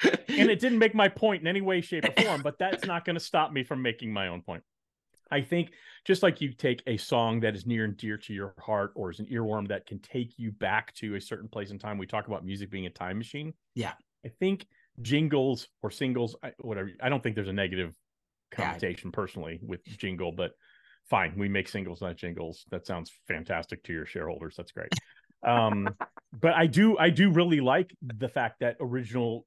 and 0.04 0.50
it 0.50 0.60
didn't 0.60 0.80
make 0.80 0.94
my 0.94 1.08
point 1.08 1.42
in 1.42 1.48
any 1.48 1.62
way, 1.62 1.80
shape, 1.80 2.04
or 2.04 2.22
form. 2.22 2.42
But 2.42 2.60
that's 2.60 2.86
not 2.86 3.06
going 3.06 3.13
to 3.13 3.22
stop 3.22 3.54
me 3.54 3.63
from 3.63 3.82
making 3.82 4.12
my 4.12 4.28
own 4.28 4.42
point. 4.42 4.63
I 5.36 5.42
think 5.42 5.72
just 6.06 6.24
like 6.24 6.39
you 6.39 6.54
take 6.54 6.82
a 6.88 6.96
song 6.96 7.42
that 7.42 7.56
is 7.56 7.65
near 7.65 7.84
and 7.84 7.98
dear 7.98 8.18
to 8.20 8.34
your 8.34 8.54
heart, 8.58 8.94
or 8.96 9.12
is 9.12 9.20
an 9.20 9.25
earworm 9.25 9.68
that 9.68 9.86
can 9.86 10.00
take 10.00 10.39
you 10.39 10.51
back 10.54 10.94
to 10.96 11.15
a 11.15 11.22
certain 11.22 11.50
place 11.50 11.72
in 11.72 11.77
time. 11.77 11.98
We 11.98 12.08
talk 12.08 12.27
about 12.27 12.46
music 12.46 12.72
being 12.72 12.86
a 12.86 12.89
time 12.89 13.18
machine. 13.18 13.54
Yeah. 13.74 13.94
I 14.25 14.30
think 14.39 14.65
jingles 15.01 15.68
or 15.84 15.92
singles, 15.92 16.38
I- 16.42 16.54
whatever. 16.60 16.92
I 17.01 17.10
don't 17.10 17.22
think 17.22 17.36
there's 17.36 17.50
a 17.50 17.54
negative 17.54 17.94
Yeah. 18.58 18.68
connotation 18.68 19.12
personally 19.12 19.60
with 19.62 19.84
jingle, 19.84 20.32
but 20.32 20.54
fine. 21.10 21.38
We 21.38 21.50
make 21.50 21.68
singles, 21.68 22.01
not 22.01 22.15
jingles. 22.15 22.63
That 22.72 22.86
sounds 22.86 23.12
fantastic 23.27 23.84
to 23.84 23.94
your 23.94 24.06
shareholders. 24.06 24.56
That's 24.56 24.72
great. 24.72 24.94
Um, 25.44 25.89
but 26.32 26.54
I 26.54 26.68
do, 26.68 26.98
I 26.98 27.10
do 27.10 27.30
really 27.30 27.60
like 27.60 27.94
the 28.01 28.30
fact 28.30 28.62
that 28.62 28.77
original 28.80 29.46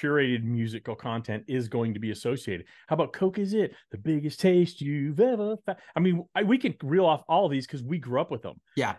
curated 0.00 0.44
musical 0.44 0.94
content 0.94 1.44
is 1.48 1.68
going 1.68 1.94
to 1.94 2.00
be 2.00 2.10
associated. 2.10 2.66
How 2.88 2.94
about 2.94 3.12
Coke 3.12 3.38
is 3.38 3.54
it 3.54 3.74
the 3.90 3.98
biggest 3.98 4.40
taste 4.40 4.80
you've 4.80 5.20
ever 5.20 5.56
found? 5.64 5.78
I 5.94 6.00
mean, 6.00 6.24
I, 6.34 6.42
we 6.42 6.58
can 6.58 6.74
reel 6.82 7.06
off 7.06 7.22
all 7.28 7.46
of 7.46 7.52
these 7.52 7.66
because 7.66 7.82
we 7.82 7.98
grew 7.98 8.20
up 8.20 8.30
with 8.30 8.42
them. 8.42 8.60
Yeah. 8.76 8.96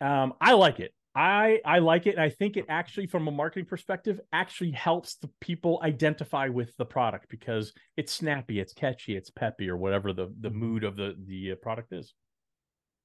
Um, 0.00 0.34
I 0.40 0.52
like 0.52 0.80
it. 0.80 0.92
I 1.14 1.60
I 1.64 1.78
like 1.78 2.06
it. 2.06 2.16
And 2.16 2.20
I 2.20 2.28
think 2.28 2.58
it 2.58 2.66
actually, 2.68 3.06
from 3.06 3.26
a 3.26 3.30
marketing 3.30 3.64
perspective, 3.64 4.20
actually 4.32 4.72
helps 4.72 5.16
the 5.16 5.30
people 5.40 5.80
identify 5.82 6.48
with 6.48 6.76
the 6.76 6.84
product 6.84 7.30
because 7.30 7.72
it's 7.96 8.12
snappy, 8.12 8.60
it's 8.60 8.74
catchy, 8.74 9.16
it's 9.16 9.30
peppy, 9.30 9.70
or 9.70 9.78
whatever 9.78 10.12
the 10.12 10.32
the 10.40 10.50
mood 10.50 10.84
of 10.84 10.96
the 10.96 11.16
the 11.26 11.52
uh, 11.52 11.54
product 11.56 11.92
is. 11.92 12.12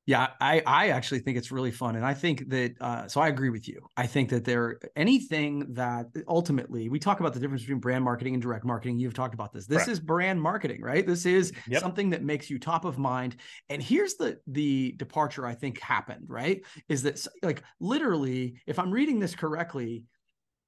Yeah, 0.07 0.29
I 0.41 0.63
I 0.65 0.89
actually 0.89 1.19
think 1.19 1.37
it's 1.37 1.51
really 1.51 1.69
fun, 1.69 1.95
and 1.95 2.03
I 2.03 2.15
think 2.15 2.49
that 2.49 2.73
uh, 2.81 3.07
so 3.07 3.21
I 3.21 3.27
agree 3.27 3.49
with 3.51 3.67
you. 3.67 3.87
I 3.95 4.07
think 4.07 4.29
that 4.31 4.43
there 4.43 4.79
anything 4.95 5.73
that 5.75 6.07
ultimately 6.27 6.89
we 6.89 6.97
talk 6.97 7.19
about 7.19 7.33
the 7.33 7.39
difference 7.39 7.61
between 7.61 7.79
brand 7.79 8.03
marketing 8.03 8.33
and 8.33 8.41
direct 8.41 8.65
marketing. 8.65 8.97
You've 8.97 9.13
talked 9.13 9.35
about 9.35 9.53
this. 9.53 9.67
This 9.67 9.77
Correct. 9.83 9.91
is 9.91 9.99
brand 9.99 10.41
marketing, 10.41 10.81
right? 10.81 11.05
This 11.05 11.27
is 11.27 11.53
Yep. 11.67 11.81
something 11.81 12.09
that 12.09 12.23
makes 12.23 12.49
you 12.49 12.57
top 12.57 12.83
of 12.83 12.97
mind. 12.97 13.35
And 13.69 13.81
here's 13.81 14.15
the 14.15 14.39
the 14.47 14.93
departure 14.97 15.45
I 15.45 15.53
think 15.53 15.79
happened. 15.79 16.25
Right, 16.27 16.65
is 16.89 17.03
that 17.03 17.23
like 17.43 17.61
literally, 17.79 18.59
if 18.65 18.79
I'm 18.79 18.91
reading 18.91 19.19
this 19.19 19.35
correctly, 19.35 20.05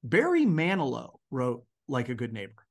Barry 0.04 0.46
Manilow 0.46 1.16
wrote 1.32 1.64
like 1.88 2.08
a 2.08 2.14
good 2.14 2.32
neighbor, 2.32 2.64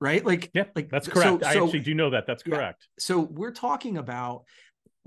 right? 0.00 0.24
Like 0.26 0.50
Yeah, 0.52 0.64
like 0.74 0.90
That's 0.90 1.06
correct. 1.06 1.44
so-. 1.44 1.48
I 1.48 1.54
so- 1.54 1.64
actually 1.64 1.80
do 1.80 1.94
know 1.94 2.10
that. 2.10 2.26
That's 2.26 2.42
Yeah. 2.44 2.56
correct. 2.56 2.88
so 2.98 3.20
we're 3.20 3.52
talking 3.52 3.98
about 3.98 4.44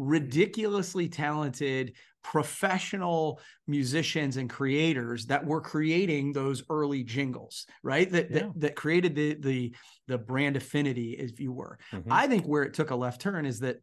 ridiculously 0.02 1.08
talented 1.08 1.96
professional 2.24 3.40
musicians 3.68 4.38
and 4.38 4.50
creators 4.50 5.26
that 5.28 5.46
were 5.46 5.62
creating 5.62 6.34
those 6.34 6.64
early 6.70 7.04
jingles 7.04 7.66
right 7.84 8.12
that 8.12 8.30
Yeah. 8.30 8.40
that, 8.40 8.60
that 8.60 8.76
created 8.76 9.16
the 9.16 9.34
the 9.36 9.76
the 10.08 10.18
brand 10.18 10.56
affinity 10.56 11.14
if 11.14 11.40
you 11.40 11.52
were 11.52 11.80
Mhm. 11.94 12.04
i 12.10 12.28
think 12.28 12.46
where 12.46 12.64
it 12.64 12.74
took 12.74 12.92
a 12.92 12.96
left 12.96 13.22
turn 13.22 13.46
is 13.46 13.60
that 13.60 13.78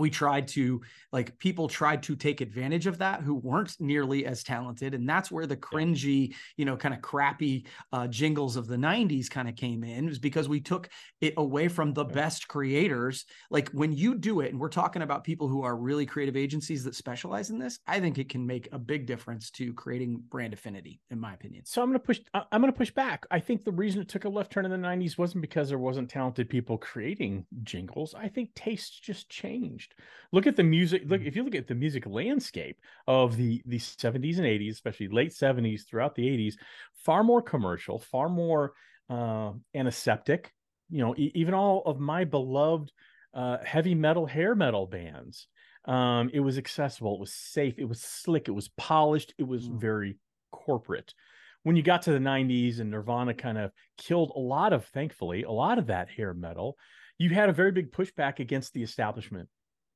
we 0.00 0.10
tried 0.10 0.48
to 0.48 0.80
like 1.12 1.38
people 1.38 1.68
tried 1.68 2.02
to 2.02 2.16
take 2.16 2.40
advantage 2.40 2.86
of 2.86 2.98
that 2.98 3.22
who 3.22 3.34
weren't 3.34 3.76
nearly 3.80 4.26
as 4.26 4.42
talented 4.42 4.94
and 4.94 5.08
that's 5.08 5.30
where 5.30 5.46
the 5.46 5.56
cringy 5.56 6.34
you 6.56 6.64
know 6.64 6.76
kind 6.76 6.94
of 6.94 7.00
crappy 7.00 7.66
uh, 7.92 8.06
jingles 8.06 8.56
of 8.56 8.66
the 8.66 8.76
90s 8.76 9.30
kind 9.30 9.48
of 9.48 9.56
came 9.56 9.84
in 9.84 10.06
was 10.06 10.18
because 10.18 10.48
we 10.48 10.60
took 10.60 10.88
it 11.20 11.34
away 11.36 11.68
from 11.68 11.92
the 11.92 12.04
best 12.04 12.48
creators 12.48 13.24
like 13.50 13.68
when 13.70 13.92
you 13.92 14.14
do 14.14 14.40
it 14.40 14.50
and 14.50 14.60
we're 14.60 14.68
talking 14.68 15.02
about 15.02 15.24
people 15.24 15.48
who 15.48 15.62
are 15.62 15.76
really 15.76 16.06
creative 16.06 16.36
agencies 16.36 16.82
that 16.84 16.94
specialize 16.94 17.50
in 17.50 17.58
this 17.58 17.78
i 17.86 18.00
think 18.00 18.18
it 18.18 18.28
can 18.28 18.46
make 18.46 18.68
a 18.72 18.78
big 18.78 19.06
difference 19.06 19.50
to 19.50 19.72
creating 19.74 20.22
brand 20.30 20.52
affinity 20.52 21.00
in 21.10 21.20
my 21.20 21.34
opinion 21.34 21.64
So 21.66 21.82
I'm 21.82 21.88
going 21.88 22.00
to 22.00 22.04
push. 22.04 22.20
I'm 22.34 22.60
going 22.60 22.72
to 22.72 22.76
push 22.76 22.90
back. 22.90 23.26
I 23.30 23.40
think 23.40 23.64
the 23.64 23.72
reason 23.72 24.00
it 24.00 24.08
took 24.08 24.24
a 24.24 24.28
left 24.28 24.52
turn 24.52 24.64
in 24.64 24.70
the 24.70 24.76
'90s 24.76 25.18
wasn't 25.18 25.42
because 25.42 25.68
there 25.68 25.78
wasn't 25.78 26.10
talented 26.10 26.48
people 26.48 26.78
creating 26.78 27.46
jingles. 27.62 28.14
I 28.14 28.28
think 28.28 28.54
tastes 28.54 28.98
just 28.98 29.28
changed. 29.28 29.89
Look 30.32 30.46
at 30.46 30.56
the 30.56 30.62
music. 30.62 31.02
Look 31.06 31.22
if 31.22 31.34
you 31.36 31.42
look 31.42 31.54
at 31.54 31.66
the 31.66 31.74
music 31.74 32.06
landscape 32.06 32.80
of 33.06 33.36
the 33.36 33.62
the 33.66 33.78
70s 33.78 34.38
and 34.38 34.46
80s, 34.46 34.72
especially 34.72 35.08
late 35.08 35.32
70s 35.32 35.84
throughout 35.84 36.14
the 36.14 36.26
80s, 36.26 36.56
far 36.94 37.22
more 37.24 37.42
commercial, 37.42 37.98
far 37.98 38.28
more 38.28 38.72
uh, 39.08 39.52
antiseptic. 39.74 40.52
You 40.88 40.98
know, 40.98 41.14
e- 41.16 41.32
even 41.34 41.54
all 41.54 41.82
of 41.84 41.98
my 42.00 42.24
beloved 42.24 42.92
uh, 43.34 43.58
heavy 43.64 43.94
metal, 43.94 44.26
hair 44.26 44.54
metal 44.54 44.86
bands. 44.86 45.48
Um, 45.86 46.30
it 46.32 46.40
was 46.40 46.58
accessible. 46.58 47.14
It 47.14 47.20
was 47.20 47.32
safe. 47.32 47.78
It 47.78 47.86
was 47.88 48.00
slick. 48.02 48.48
It 48.48 48.52
was 48.52 48.68
polished. 48.68 49.34
It 49.38 49.44
was 49.44 49.68
Mm. 49.68 49.80
very 49.80 50.18
corporate 50.52 51.14
when 51.62 51.76
you 51.76 51.82
got 51.82 52.02
to 52.02 52.12
the 52.12 52.18
90s 52.20 52.80
and 52.80 52.90
Nirvana 52.90 53.34
kind 53.34 53.58
of 53.58 53.72
killed 53.98 54.32
a 54.34 54.38
lot 54.38 54.72
of, 54.72 54.86
thankfully, 54.86 55.42
a 55.42 55.50
lot 55.50 55.78
of 55.78 55.86
that 55.88 56.08
hair 56.08 56.32
metal, 56.32 56.78
you 57.18 57.30
had 57.30 57.48
a 57.48 57.52
very 57.52 57.72
big 57.72 57.92
pushback 57.92 58.38
against 58.38 58.72
the 58.72 58.82
establishment. 58.82 59.48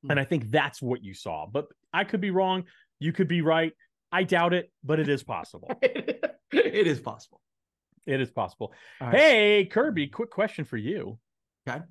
Hmm. 0.04 0.12
And 0.12 0.20
I 0.20 0.24
think 0.24 0.50
that's 0.50 0.80
what 0.80 1.02
you 1.02 1.14
saw. 1.14 1.46
But 1.46 1.66
I 1.92 2.04
could 2.04 2.20
be 2.20 2.30
wrong. 2.30 2.64
You 3.00 3.12
could 3.12 3.28
be 3.28 3.42
right. 3.42 3.72
I 4.12 4.22
doubt 4.22 4.54
it, 4.54 4.70
but 4.84 5.00
it 5.00 5.08
is 5.08 5.24
possible. 5.24 5.70
it 5.82 6.86
is 6.86 7.00
possible 7.00 7.40
it 8.06 8.20
is 8.20 8.30
possible. 8.30 8.72
Right. 9.00 9.14
Hey, 9.14 9.64
Kirby, 9.66 10.08
quick 10.08 10.30
question 10.30 10.64
for 10.64 10.76
you. 10.76 11.18
Okay. 11.68 11.82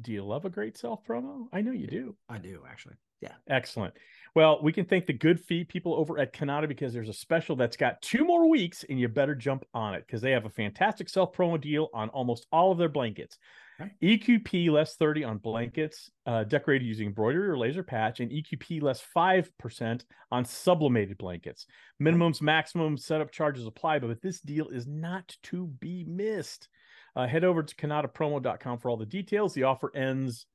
Do 0.00 0.12
you 0.12 0.24
love 0.24 0.44
a 0.44 0.50
great 0.50 0.76
self 0.76 1.04
promo? 1.06 1.46
I 1.52 1.60
know 1.60 1.72
you 1.72 1.86
do. 1.86 2.16
i 2.28 2.38
do 2.38 2.62
actually 2.68 2.96
yeah 3.20 3.34
Excellent. 3.48 3.94
Well, 4.34 4.58
we 4.60 4.72
can 4.72 4.84
thank 4.84 5.06
the 5.06 5.12
good 5.12 5.38
feet 5.38 5.68
people 5.68 5.94
over 5.94 6.18
at 6.18 6.32
Kanata 6.32 6.66
because 6.66 6.92
there's 6.92 7.08
a 7.08 7.14
special 7.14 7.54
that's 7.54 7.76
got 7.76 8.02
two 8.02 8.24
more 8.24 8.48
weeks 8.48 8.84
and 8.88 8.98
you 8.98 9.06
better 9.06 9.34
jump 9.34 9.64
on 9.72 9.94
it 9.94 10.04
because 10.06 10.20
they 10.20 10.32
have 10.32 10.44
a 10.44 10.50
fantastic 10.50 11.08
self 11.08 11.32
promo 11.32 11.60
deal 11.60 11.88
on 11.94 12.08
almost 12.08 12.46
all 12.50 12.72
of 12.72 12.78
their 12.78 12.88
blankets. 12.88 13.38
Okay. 13.80 14.18
EQP 14.18 14.70
less 14.70 14.96
30 14.96 15.24
on 15.24 15.38
blankets 15.38 16.10
uh, 16.26 16.44
decorated 16.44 16.84
using 16.84 17.08
embroidery 17.08 17.48
or 17.48 17.58
laser 17.58 17.82
patch, 17.82 18.20
and 18.20 18.30
EQP 18.30 18.82
less 18.82 19.02
5% 19.16 20.04
on 20.30 20.44
sublimated 20.44 21.18
blankets. 21.18 21.66
Minimums, 22.00 22.40
maximum 22.40 22.96
setup 22.96 23.32
charges 23.32 23.66
apply, 23.66 23.98
but 23.98 24.22
this 24.22 24.40
deal 24.40 24.68
is 24.68 24.86
not 24.86 25.36
to 25.44 25.66
be 25.80 26.04
missed. 26.04 26.68
Uh, 27.16 27.26
head 27.26 27.44
over 27.44 27.62
to 27.62 27.74
kanatapromo.com 27.76 28.78
for 28.78 28.90
all 28.90 28.96
the 28.96 29.06
details. 29.06 29.54
The 29.54 29.64
offer 29.64 29.94
ends 29.94 30.46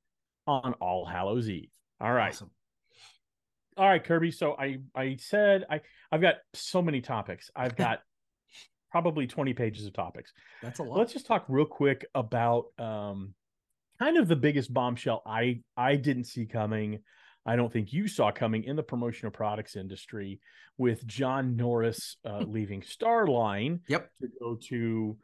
on 0.47 0.73
All 0.73 1.05
Hallows 1.05 1.49
Eve. 1.49 1.69
All 2.01 2.13
right. 2.13 2.29
awesome 2.29 2.51
All 3.79 3.87
right, 3.87 4.03
Kirby. 4.03 4.31
So 4.31 4.57
I 4.59 4.79
I 4.93 5.15
said 5.19 5.63
I 5.69 5.79
I've 6.11 6.19
got 6.19 6.35
so 6.53 6.81
many 6.81 6.99
topics. 6.99 7.49
I've 7.55 7.75
got 7.77 8.01
probably 8.91 9.25
20 9.25 9.53
pages 9.53 9.85
of 9.85 9.93
topics. 9.93 10.33
that's 10.61 10.79
a 10.79 10.83
lot 10.83 10.97
Let's 10.97 11.13
just 11.13 11.25
talk 11.25 11.45
real 11.47 11.65
quick 11.65 12.05
about 12.13 12.65
um 12.77 13.33
kind 13.97 14.17
of 14.17 14.27
the 14.27 14.35
biggest 14.35 14.73
bombshell 14.73 15.21
I 15.25 15.61
I 15.77 15.95
didn't 15.95 16.25
see 16.25 16.45
coming. 16.45 16.99
I 17.45 17.55
don't 17.55 17.71
think 17.71 17.93
you 17.93 18.09
saw 18.09 18.31
coming 18.31 18.65
in 18.65 18.75
the 18.75 18.83
promotional 18.83 19.31
products 19.31 19.77
industry 19.77 20.41
with 20.77 21.07
Jon 21.07 21.55
Norris 21.55 22.17
uh, 22.25 22.39
leaving 22.47 22.81
Starline 22.81 23.79
yep 23.87 24.11
to 24.19 24.27
go 24.41 24.57
to 24.67 25.17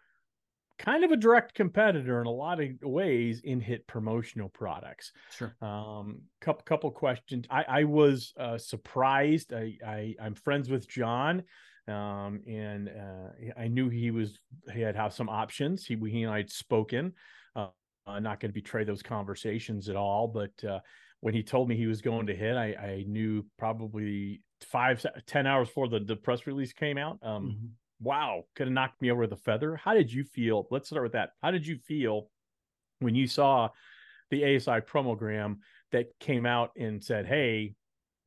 kind 0.78 1.04
of 1.04 1.12
a 1.12 1.18
direct 1.18 1.54
competitor 1.54 2.20
in 2.22 2.28
a 2.28 2.32
lot 2.32 2.60
of 2.62 2.70
ways 2.82 3.42
in 3.42 3.60
hit 3.62 3.88
promotional 3.88 4.50
products. 4.50 5.12
sure 5.30 5.58
Um, 5.62 6.24
couple 6.42 6.64
couple 6.64 6.92
questions. 6.92 7.46
I 7.50 7.64
I 7.64 7.84
was 7.86 8.34
uh, 8.38 8.58
surprised. 8.58 9.54
I, 9.54 9.78
I 9.86 10.16
I'm 10.20 10.36
friends 10.36 10.70
with 10.70 10.88
Jon, 10.88 11.44
um, 11.88 12.42
and 12.48 12.90
uh, 12.90 13.30
I 13.58 13.68
knew 13.68 13.90
he 13.90 14.12
was 14.12 14.40
he 14.74 14.82
had 14.82 14.96
have 14.96 15.14
some 15.14 15.30
options. 15.30 15.86
He 15.86 15.96
we 15.96 16.12
he 16.12 16.24
and 16.24 16.34
I 16.34 16.38
had 16.38 16.52
spoken. 16.52 17.14
Uh, 17.56 17.70
I'm 18.06 18.24
not 18.24 18.40
going 18.40 18.50
to 18.52 18.54
betray 18.54 18.84
those 18.84 19.02
conversations 19.04 19.90
at 19.90 19.96
all. 19.96 20.28
But 20.28 20.64
uh, 20.64 20.82
when 21.22 21.34
he 21.34 21.44
told 21.44 21.70
me 21.70 21.76
he 21.76 21.88
was 21.88 22.02
going 22.02 22.28
to 22.28 22.36
hit, 22.36 22.56
I 22.56 22.74
I 22.74 23.06
knew 23.08 23.46
probably 23.58 24.44
five 24.62 25.06
ten 25.26 25.48
hours 25.48 25.68
before 25.70 25.88
the 25.88 26.00
the 26.00 26.16
press 26.16 26.48
release 26.48 26.74
came 26.74 26.98
out. 26.98 27.20
Um, 27.22 27.56
Mhm. 27.56 27.76
Wow, 28.02 28.44
could 28.56 28.68
have 28.68 28.74
knocked 28.74 29.02
me 29.02 29.12
over 29.12 29.22
with 29.22 29.32
a 29.34 29.38
feather. 29.38 29.76
How 29.76 29.94
did 29.94 30.12
you 30.12 30.24
feel? 30.24 30.68
Let's 30.70 30.90
start 30.90 31.04
with 31.04 31.14
that. 31.14 31.32
How 31.42 31.52
did 31.52 31.66
you 31.66 31.78
feel 31.78 32.30
when 33.00 33.16
you 33.16 33.28
saw 33.28 33.70
the 34.32 34.56
ASI 34.56 34.82
promogram 34.82 35.60
that 35.92 36.08
came 36.20 36.46
out 36.46 36.72
and 36.78 37.04
said, 37.04 37.26
"Hey," 37.26 37.76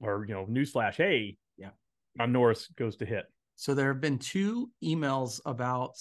or 0.00 0.25
you 0.26 0.34
know, 0.34 0.46
newsflash, 0.46 0.94
"Hey, 0.94 1.37
Yeah. 1.56 1.70
Jon 2.16 2.32
Norris 2.32 2.68
goes 2.68 2.96
to 2.96 3.06
hit." 3.06 3.26
So 3.56 3.75
there 3.75 3.88
have 3.92 4.00
been 4.00 4.18
two 4.18 4.70
emails 4.82 5.40
about 5.44 5.94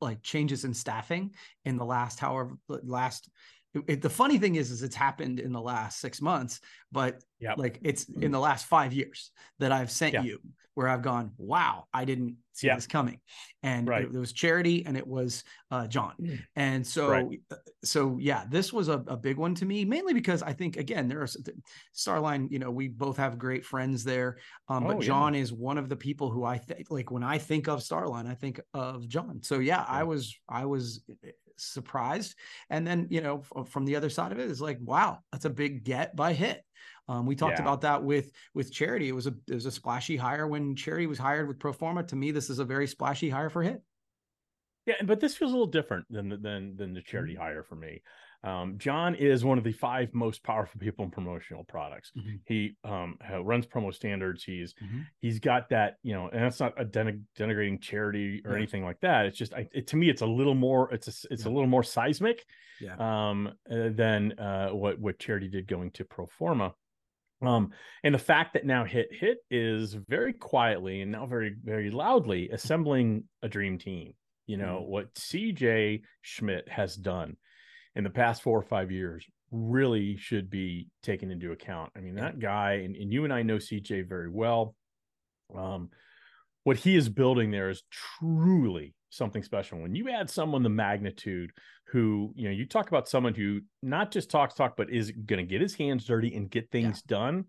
like 0.00 0.22
changes 0.22 0.64
in 0.64 0.72
staffing 0.72 1.34
in 1.64 1.76
the 1.76 1.84
last 1.84 2.18
however 2.20 2.56
last. 2.68 3.28
it- 3.74 3.84
it- 3.86 4.02
the 4.02 4.10
funny 4.10 4.36
thing 4.38 4.56
is, 4.56 4.70
is 4.72 4.82
it's 4.82 4.96
happened 4.96 5.38
in 5.38 5.52
the 5.52 5.60
last 5.60 6.00
six 6.00 6.20
months, 6.20 6.60
but 6.90 7.22
Yep. 7.40 7.58
like 7.58 7.78
it's 7.82 8.04
in 8.08 8.30
the 8.32 8.40
last 8.40 8.66
five 8.66 8.92
years 8.92 9.30
that 9.58 9.72
I've 9.72 9.90
sent 9.90 10.14
Yeah. 10.14 10.22
you 10.22 10.38
where 10.74 10.88
I've 10.88 11.02
gone, 11.02 11.32
wow, 11.36 11.86
I 11.92 12.04
didn't 12.04 12.36
see 12.52 12.68
Yeah. 12.68 12.76
this 12.76 12.86
coming, 12.86 13.20
and 13.62 13.88
Right. 13.88 14.04
it, 14.04 14.14
it 14.14 14.18
was 14.18 14.32
Charity 14.32 14.86
and 14.86 14.96
it 14.96 15.06
was 15.06 15.42
uh, 15.70 15.86
Jon, 15.86 16.14
Mm. 16.20 16.38
and 16.56 16.86
so 16.86 17.08
Right. 17.08 17.40
uh, 17.50 17.56
so 17.82 18.18
yeah, 18.20 18.44
this 18.48 18.72
was 18.72 18.88
a, 18.88 19.02
a 19.06 19.16
big 19.16 19.36
one 19.36 19.54
to 19.56 19.64
me, 19.66 19.84
mainly 19.84 20.14
because 20.14 20.42
I 20.42 20.52
think 20.52 20.76
again 20.76 21.08
there 21.08 21.22
are 21.22 21.28
Starline, 21.94 22.50
you 22.50 22.58
know, 22.58 22.70
we 22.70 22.88
both 22.88 23.16
have 23.16 23.38
great 23.38 23.64
friends 23.64 24.04
there, 24.04 24.38
um, 24.68 24.84
but 24.84 24.96
Oh, 24.96 25.00
yeah. 25.00 25.06
Jon 25.06 25.34
is 25.34 25.52
one 25.52 25.78
of 25.78 25.88
the 25.88 25.96
people 25.96 26.30
who 26.30 26.44
I 26.44 26.58
think 26.58 26.90
like 26.90 27.10
when 27.10 27.22
I 27.24 27.38
think 27.38 27.68
of 27.68 27.80
Starline, 27.80 28.26
I 28.28 28.34
think 28.34 28.60
of 28.74 29.08
Jon. 29.08 29.42
So 29.42 29.58
yeah, 29.58 29.84
I 29.88 30.04
was 30.04 30.34
I 30.48 30.66
was 30.66 31.02
eh, 31.24 31.30
surprised, 31.56 32.36
and 32.70 32.86
then 32.86 33.06
you 33.10 33.20
know 33.20 33.42
from 33.66 33.84
the 33.84 33.96
other 33.96 34.08
side 34.10 34.32
of 34.32 34.38
it 34.38 34.50
is 34.50 34.60
like, 34.60 34.78
wow, 34.80 35.18
that's 35.32 35.44
a 35.46 35.50
big 35.50 35.84
get 35.84 36.14
by 36.16 36.32
hit. 36.32 36.62
Um, 37.10 37.26
we 37.26 37.34
talked 37.34 37.58
Yeah. 37.58 37.62
about 37.62 37.80
that 37.80 38.04
with 38.04 38.30
with 38.54 38.72
Charity. 38.72 39.08
It 39.08 39.12
was 39.14 39.26
a 39.26 39.34
it 39.48 39.54
was 39.54 39.66
a 39.66 39.72
splashy 39.72 40.16
hire 40.16 40.46
when 40.46 40.76
Charity 40.76 41.06
was 41.08 41.18
hired 41.18 41.48
with 41.48 41.58
Proforma. 41.58 42.06
To 42.06 42.16
me, 42.16 42.30
this 42.30 42.48
is 42.48 42.60
a 42.60 42.64
very 42.64 42.86
splashy 42.86 43.28
hire 43.28 43.50
for 43.50 43.62
hit. 43.64 43.82
Yeah, 44.86 44.94
but 45.04 45.18
this 45.20 45.36
feels 45.36 45.50
a 45.50 45.54
little 45.54 45.66
different 45.66 46.06
than 46.08 46.28
the- 46.28 46.36
than 46.36 46.76
than 46.76 46.94
the 46.94 47.02
charity 47.02 47.34
hire 47.34 47.62
for 47.64 47.74
me. 47.74 48.02
Um, 48.42 48.78
Jon 48.78 49.14
is 49.16 49.44
one 49.44 49.58
of 49.58 49.64
the 49.64 49.72
five 49.72 50.14
most 50.14 50.42
powerful 50.42 50.80
people 50.80 51.04
in 51.04 51.10
promotional 51.10 51.62
products. 51.64 52.10
Mhm. 52.16 52.40
He 52.46 52.76
um, 52.84 53.18
runs 53.42 53.66
promo 53.66 53.92
standards. 53.92 54.42
He's 54.44 54.72
Mhm. 54.74 55.06
he's 55.18 55.40
got 55.40 55.68
that 55.70 55.98
you 56.02 56.14
know, 56.14 56.28
and 56.28 56.42
that's 56.44 56.60
not 56.60 56.80
a 56.80 56.84
den- 56.84 57.26
denigrating 57.36 57.82
charity 57.82 58.40
or 58.44 58.52
Yeah. 58.52 58.56
anything 58.56 58.84
like 58.84 59.00
that. 59.00 59.26
It's 59.26 59.36
just 59.36 59.52
I, 59.52 59.68
it, 59.72 59.88
to 59.88 59.96
me, 59.96 60.08
it's 60.08 60.22
a 60.22 60.26
little 60.26 60.54
more 60.54 60.92
it's 60.94 61.08
a, 61.24 61.32
it's 61.32 61.44
a 61.44 61.50
little 61.50 61.68
more 61.68 61.82
seismic 61.82 62.46
Yeah. 62.80 62.94
um, 62.98 63.48
uh, 63.68 63.88
than 63.90 64.38
uh, 64.38 64.70
what 64.70 64.98
what 65.00 65.18
charity 65.18 65.48
did 65.48 65.66
going 65.66 65.90
to 65.92 66.04
Proforma. 66.04 66.72
Um, 67.42 67.70
and 68.04 68.14
the 68.14 68.18
fact 68.18 68.52
that 68.54 68.66
now 68.66 68.84
Hit 68.84 69.08
Hit 69.12 69.38
is 69.50 69.94
very 69.94 70.32
quietly 70.32 71.00
and 71.00 71.10
now 71.10 71.26
very 71.26 71.54
very 71.62 71.90
loudly 71.90 72.50
assembling 72.50 73.24
a 73.42 73.48
dream 73.48 73.78
team. 73.78 74.14
You 74.46 74.56
know 74.58 74.80
Mhm. 74.80 74.88
what 74.88 75.14
CJ 75.14 76.02
Schmidt 76.22 76.68
has 76.68 76.96
done 76.96 77.36
in 77.94 78.04
the 78.04 78.10
past 78.10 78.42
four 78.42 78.58
or 78.58 78.62
five 78.62 78.90
years 78.90 79.26
really 79.50 80.16
should 80.16 80.48
be 80.50 80.88
taken 81.02 81.30
into 81.30 81.52
account. 81.52 81.92
I 81.96 82.00
mean, 82.00 82.14
that 82.16 82.38
guy, 82.38 82.74
and, 82.84 82.94
and 82.94 83.12
you 83.12 83.24
and 83.24 83.32
I 83.32 83.42
know 83.42 83.56
CJ 83.58 84.02
very 84.08 84.30
well. 84.30 84.76
Um, 85.54 85.90
what 86.64 86.76
he 86.76 86.96
is 86.96 87.08
building 87.08 87.50
there 87.50 87.70
is 87.70 87.82
truly 87.90 88.94
something 89.10 89.42
special. 89.42 89.80
When 89.80 89.94
you 89.94 90.08
add 90.10 90.30
someone 90.30 90.62
the 90.62 90.68
magnitude 90.68 91.50
who, 91.88 92.32
you 92.36 92.44
know, 92.44 92.54
you 92.54 92.66
talk 92.66 92.88
about 92.88 93.08
someone 93.08 93.34
who 93.34 93.60
not 93.82 94.12
just 94.12 94.30
talks 94.30 94.54
talk, 94.54 94.76
but 94.76 94.90
is 94.90 95.10
going 95.10 95.44
to 95.44 95.48
get 95.48 95.60
his 95.60 95.74
hands 95.74 96.04
dirty 96.04 96.34
and 96.34 96.50
get 96.50 96.70
things 96.70 97.02
done. 97.02 97.46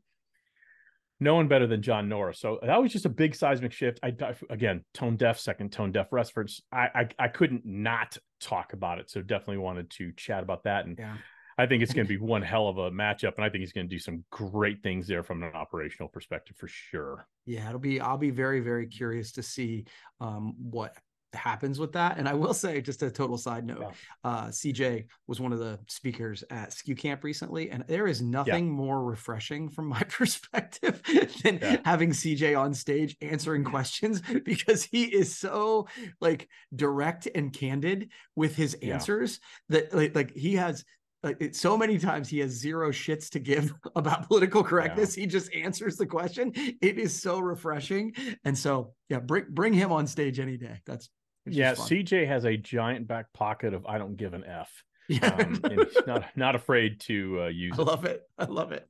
No 1.20 1.36
one 1.36 1.48
better 1.48 1.68
than 1.68 1.84
Jon 1.84 2.10
Norris. 2.10 2.40
So 2.40 2.58
that 2.64 2.82
was 2.82 2.92
just 2.92 3.06
a 3.06 3.10
big 3.10 3.36
seismic 3.36 3.72
shift. 3.74 4.00
I 4.02 4.08
I- 4.22 4.34
again, 4.50 4.84
tone 4.96 5.18
deaf, 5.18 5.40
second 5.40 5.72
tone 5.72 5.92
deaf 5.92 6.08
reference. 6.12 6.62
I, 6.72 6.88
I 6.96 7.08
I 7.20 7.28
couldn't 7.28 7.64
not 7.64 8.18
talk 8.40 8.74
about 8.74 8.98
it. 8.98 9.12
So 9.12 9.22
definitely 9.22 9.58
wanted 9.60 9.92
to 9.92 10.12
chat 10.14 10.42
about 10.42 10.64
that. 10.64 10.86
And 10.86 10.98
Yeah. 10.98 11.18
I 11.60 11.68
think 11.68 11.84
it's 11.84 11.94
going 11.94 12.08
to 12.08 12.10
be 12.10 12.18
one 12.18 12.42
hell 12.42 12.68
of 12.70 12.80
a 12.80 12.90
matchup, 12.90 13.36
and 13.36 13.46
I 13.46 13.50
think 13.50 13.60
he's 13.62 13.74
going 13.74 13.88
to 13.88 13.96
do 13.96 14.00
some 14.00 14.24
great 14.32 14.82
things 14.82 15.06
there 15.06 15.22
from 15.22 15.44
an 15.44 15.54
operational 15.54 16.10
perspective 16.10 16.56
for 16.58 16.68
sure. 16.68 17.28
Yeah, 17.46 17.68
it'll 17.68 17.80
be. 17.80 18.00
I'll 18.00 18.18
be 18.18 18.30
very, 18.30 18.60
very 18.60 18.88
curious 18.88 19.32
to 19.34 19.44
see 19.44 19.86
um, 20.20 20.54
what 20.58 20.96
happens 21.34 21.80
with 21.80 21.94
that. 21.94 22.18
And 22.18 22.28
I 22.28 22.34
will 22.34 22.54
say, 22.54 22.82
just 22.82 23.04
a 23.04 23.10
total 23.10 23.38
side 23.38 23.66
note, 23.66 23.80
Yeah. 23.82 23.92
uh, 24.24 24.48
CJ 24.48 25.06
was 25.28 25.40
one 25.40 25.54
of 25.54 25.60
the 25.60 25.80
speakers 25.88 26.44
at 26.50 26.74
Skew 26.74 26.94
Camp 26.94 27.24
recently, 27.24 27.70
and 27.72 27.86
there 27.88 28.06
is 28.08 28.22
nothing 28.22 28.70
more 28.70 29.02
refreshing 29.04 29.70
from 29.70 29.88
my 29.88 30.02
perspective 30.10 31.02
than 31.44 31.60
Yeah. 31.62 31.78
having 31.86 32.12
CJ 32.12 32.60
on 32.60 32.74
stage 32.74 33.16
answering 33.22 33.64
questions 33.64 34.22
because 34.46 34.84
he 34.84 35.06
is 35.06 35.38
so 35.38 35.88
like 36.20 36.50
direct 36.76 37.30
and 37.34 37.54
candid 37.54 38.12
with 38.36 38.56
his 38.56 38.78
Yeah. 38.82 38.96
answers 38.96 39.40
that 39.70 39.94
like, 39.94 40.14
like 40.14 40.36
he 40.36 40.56
has 40.56 40.84
it, 41.24 41.56
so 41.56 41.78
many 41.78 41.98
times 42.00 42.30
he 42.30 42.40
has 42.40 42.52
zero 42.52 42.92
shits 42.92 43.30
to 43.32 43.40
give 43.40 43.74
about 43.96 44.28
political 44.28 44.64
correctness. 44.64 45.14
He 45.14 45.26
just 45.28 45.54
answers 45.54 45.96
the 45.98 46.06
question. 46.06 46.52
It 46.56 46.98
is 46.98 47.20
so 47.20 47.40
refreshing. 47.40 48.14
And 48.44 48.58
so, 48.58 48.94
yeah, 49.10 49.20
bring 49.20 49.46
bring 49.50 49.74
him 49.74 49.92
on 49.92 50.08
stage 50.08 50.40
any 50.40 50.58
day. 50.58 50.82
That's 50.86 51.10
yeah. 51.46 51.74
CJ 51.74 52.28
has 52.28 52.46
a 52.46 52.58
giant 52.58 53.08
back 53.08 53.32
pocket 53.34 53.74
of 53.74 53.86
I 53.86 53.98
don't 53.98 54.16
give 54.18 54.34
an 54.34 54.44
F. 54.46 54.72
yeah. 55.08 55.28
Um, 55.28 55.60
and 55.64 55.80
he's 55.82 56.08
not 56.08 56.26
not 56.36 56.56
afraid 56.56 57.00
to 57.02 57.44
uh, 57.44 57.48
use 57.48 57.74
I 57.78 57.82
it. 57.82 57.86
love 57.86 58.06
it. 58.06 58.22
I 58.38 58.46
love 58.46 58.72
it. 58.72 58.88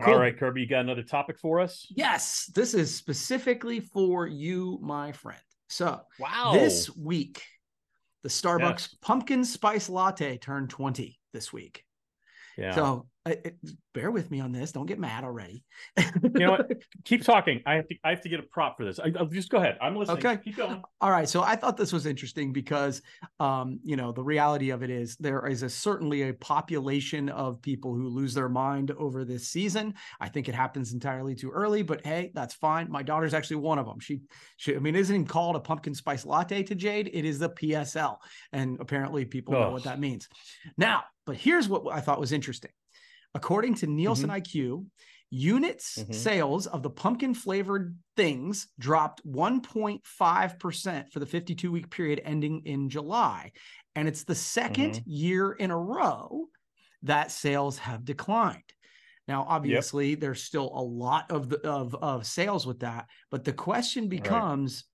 All 0.00 0.06
Cool. 0.06 0.18
right, 0.18 0.36
Kirby, 0.36 0.62
you 0.62 0.66
got 0.66 0.80
another 0.80 1.02
topic 1.02 1.38
for 1.38 1.60
us? 1.60 1.86
Yes, 1.90 2.50
this 2.54 2.72
is 2.72 2.94
specifically 2.94 3.80
for 3.80 4.26
you, 4.26 4.78
my 4.80 5.12
friend. 5.12 5.40
So 5.68 6.00
Wow. 6.18 6.52
this 6.54 6.88
week, 6.96 7.42
the 8.22 8.28
Starbucks 8.28 8.60
Yes. 8.90 8.96
pumpkin 9.00 9.44
spice 9.44 9.88
latte 9.88 10.38
turned 10.38 10.70
20 10.70 11.18
this 11.32 11.52
week. 11.52 11.84
yeah. 12.56 12.74
So 12.74 13.06
uh, 13.26 13.34
bear 13.92 14.10
with 14.10 14.30
me 14.30 14.40
on 14.40 14.50
this. 14.50 14.72
Don't 14.72 14.86
get 14.86 14.98
mad 14.98 15.24
already. 15.24 15.62
you 15.98 16.30
know 16.34 16.52
what? 16.52 16.70
Keep 17.04 17.22
talking. 17.22 17.60
I 17.66 17.74
have 17.74 17.88
to. 17.88 17.94
I 18.02 18.10
have 18.10 18.22
to 18.22 18.28
get 18.30 18.40
a 18.40 18.44
prop 18.44 18.78
for 18.78 18.84
this. 18.84 18.98
I, 18.98 19.12
I'll 19.18 19.26
just 19.26 19.50
go 19.50 19.58
ahead. 19.58 19.76
I'm 19.82 19.94
listening. 19.94 20.18
Okay. 20.18 20.38
Keep 20.42 20.56
going. 20.56 20.82
All 21.02 21.10
right. 21.10 21.28
So 21.28 21.42
I 21.42 21.54
thought 21.56 21.76
this 21.76 21.92
was 21.92 22.06
interesting 22.06 22.52
because, 22.52 23.02
um, 23.38 23.78
you 23.84 23.96
know, 23.96 24.10
the 24.12 24.22
reality 24.22 24.70
of 24.70 24.82
it 24.82 24.88
is 24.88 25.16
there 25.16 25.46
is 25.46 25.62
a 25.62 25.68
certainly 25.68 26.30
a 26.30 26.34
population 26.34 27.28
of 27.28 27.60
people 27.60 27.94
who 27.94 28.08
lose 28.08 28.32
their 28.32 28.48
mind 28.48 28.90
over 28.92 29.24
this 29.24 29.48
season. 29.48 29.94
I 30.18 30.28
think 30.28 30.48
it 30.48 30.54
happens 30.54 30.94
entirely 30.94 31.34
too 31.34 31.50
early, 31.50 31.82
but 31.82 32.04
hey, 32.06 32.30
that's 32.34 32.54
fine. 32.54 32.90
My 32.90 33.02
daughter's 33.02 33.34
actually 33.34 33.56
one 33.56 33.78
of 33.78 33.84
them. 33.84 34.00
She, 34.00 34.22
she, 34.56 34.74
I 34.74 34.78
mean, 34.78 34.96
isn't 34.96 35.14
even 35.14 35.26
called 35.26 35.56
a 35.56 35.60
pumpkin 35.60 35.94
spice 35.94 36.24
latte 36.24 36.62
to 36.62 36.74
Jade. 36.74 37.10
It 37.12 37.26
is 37.26 37.38
the 37.38 37.50
PSL, 37.50 38.16
and 38.52 38.78
apparently 38.80 39.26
people 39.26 39.52
know 39.54 39.72
what 39.72 39.84
that 39.84 40.00
means. 40.00 40.26
Now, 40.78 41.04
but 41.26 41.36
here's 41.36 41.68
what 41.68 41.82
I 41.92 42.00
thought 42.00 42.18
was 42.18 42.32
interesting. 42.32 42.70
According 43.34 43.74
to 43.76 43.86
Nielsen 43.86 44.30
IQ, 44.30 44.86
units 45.30 46.04
Mhm. 46.08 46.14
sales 46.14 46.66
of 46.66 46.82
the 46.82 46.90
pumpkin 46.90 47.34
flavored 47.34 47.96
things 48.16 48.68
dropped 48.78 49.20
1.5% 49.24 51.12
for 51.12 51.20
the 51.20 51.26
52 51.26 51.70
week 51.70 51.90
period 51.90 52.20
ending 52.24 52.62
in 52.66 52.88
July. 52.90 53.52
And 53.94 54.08
it's 54.08 54.24
the 54.24 54.34
2nd 54.34 55.00
year 55.04 55.52
in 55.52 55.70
a 55.70 55.78
row 55.78 56.46
that 57.02 57.30
sales 57.30 57.78
have 57.78 58.04
declined. 58.04 58.74
Now, 59.28 59.44
obviously, 59.44 60.16
there's 60.16 60.42
still 60.42 60.70
a 60.74 60.82
lot 60.82 61.30
of 61.30 61.48
the 61.50 61.60
of, 61.68 61.94
of 61.96 62.26
sales 62.26 62.66
with 62.66 62.80
that, 62.80 63.08
but 63.30 63.44
the 63.44 63.52
question 63.52 64.08
becomes 64.08 64.84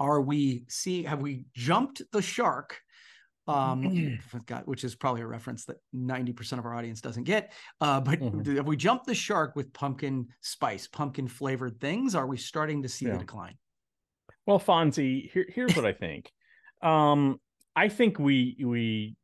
are 0.00 0.20
we 0.20 0.64
see 0.68 1.04
have 1.04 1.22
we 1.22 1.46
jumped 1.54 2.02
the 2.12 2.22
shark 2.22 2.80
um 3.46 4.18
forgot 4.28 4.66
which 4.66 4.84
is 4.84 4.94
probably 4.94 5.20
a 5.20 5.26
reference 5.26 5.64
that 5.66 5.76
90% 5.94 6.58
of 6.58 6.64
our 6.64 6.74
audience 6.74 7.00
doesn't 7.00 7.24
get 7.24 7.52
uh 7.80 8.00
but 8.00 8.20
Mhm. 8.20 8.56
have 8.56 8.66
we 8.66 8.76
jumped 8.76 9.06
the 9.06 9.14
shark 9.14 9.54
with 9.56 9.72
pumpkin 9.72 10.28
spice 10.40 10.86
pumpkin 10.86 11.28
flavored 11.28 11.78
things 11.80 12.14
are 12.14 12.26
we 12.26 12.36
starting 12.36 12.82
to 12.82 12.88
see 12.88 13.06
Yeah. 13.06 13.12
the 13.12 13.18
decline 13.18 13.56
Well, 14.46 14.58
Fonzie, 14.60 15.30
here, 15.32 15.46
here's 15.48 15.74
what 15.74 15.86
I 15.86 15.92
think. 15.94 16.30
Um, 16.82 17.40
I 17.74 17.88
think 17.88 18.18
we 18.18 18.56
we 18.64 19.16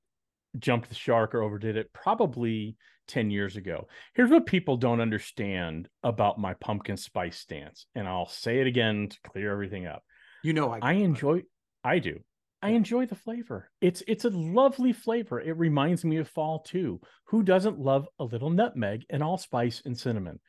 jumped 0.59 0.89
the 0.89 0.95
shark 0.95 1.35
or 1.35 1.43
overdid 1.43 1.77
it 1.77 1.93
probably 1.93 2.77
10 3.09 3.31
years 3.31 3.57
ago. 3.57 3.87
Here's 4.15 4.31
what 4.31 4.47
people 4.47 4.77
don't 4.79 5.01
understand 5.01 5.89
about 6.03 6.39
my 6.39 6.55
pumpkin 6.55 6.97
spice 6.97 7.39
stance. 7.39 7.87
And 7.95 8.09
I'll 8.09 8.29
say 8.29 8.61
it 8.61 8.67
again 8.67 9.09
to 9.11 9.19
clear 9.31 9.53
everything 9.53 9.87
up. 9.87 10.03
you 10.43 10.53
know 10.55 10.71
i, 10.73 10.79
I 10.81 10.93
enjoy 10.95 11.43
I 11.85 11.99
do. 11.99 12.21
I 12.63 12.71
enjoy 12.71 13.07
the 13.07 13.15
flavor. 13.15 13.71
It's 13.81 14.03
it's 14.07 14.27
a 14.27 14.31
lovely 14.31 14.93
flavor. 14.93 15.41
It 15.41 15.57
reminds 15.57 16.05
me 16.05 16.19
of 16.19 16.29
fall 16.29 16.61
too. 16.61 17.01
Who 17.29 17.43
doesn't 17.43 17.79
love 17.79 18.07
a 18.19 18.25
little 18.25 18.51
nutmeg 18.51 19.05
and 19.09 19.23
allspice 19.23 19.83
and 19.85 19.99
cinnamon? 19.99 20.41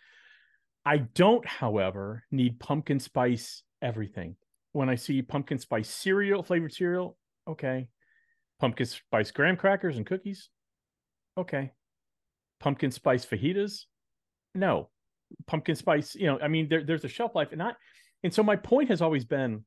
I 0.85 0.97
don't, 0.97 1.45
however, 1.45 2.23
need 2.31 2.59
pumpkin 2.59 2.99
spice 2.99 3.63
everything. 3.81 4.35
When 4.73 4.89
I 4.89 4.95
see 4.95 5.21
pumpkin 5.21 5.59
spice 5.59 5.89
cereal, 5.89 6.43
flavored 6.43 6.73
cereal, 6.73 7.17
okay. 7.47 7.87
Pumpkin 8.59 8.85
spice 8.85 9.31
graham 9.31 9.57
crackers 9.57 9.97
and 9.97 10.05
cookies, 10.05 10.49
okay. 11.37 11.71
Pumpkin 12.59 12.91
spice 12.91 13.25
fajitas, 13.25 13.85
no. 14.53 14.89
Pumpkin 15.47 15.75
spice, 15.75 16.15
you 16.15 16.27
know, 16.27 16.39
I 16.41 16.47
mean, 16.47 16.67
there, 16.67 16.83
there's 16.83 17.05
a 17.05 17.09
shelf 17.09 17.35
life, 17.35 17.49
and 17.51 17.63
I, 17.63 17.71
and 18.23 18.33
so 18.33 18.43
my 18.43 18.55
point 18.55 18.89
has 18.89 19.01
always 19.01 19.25
been 19.25 19.63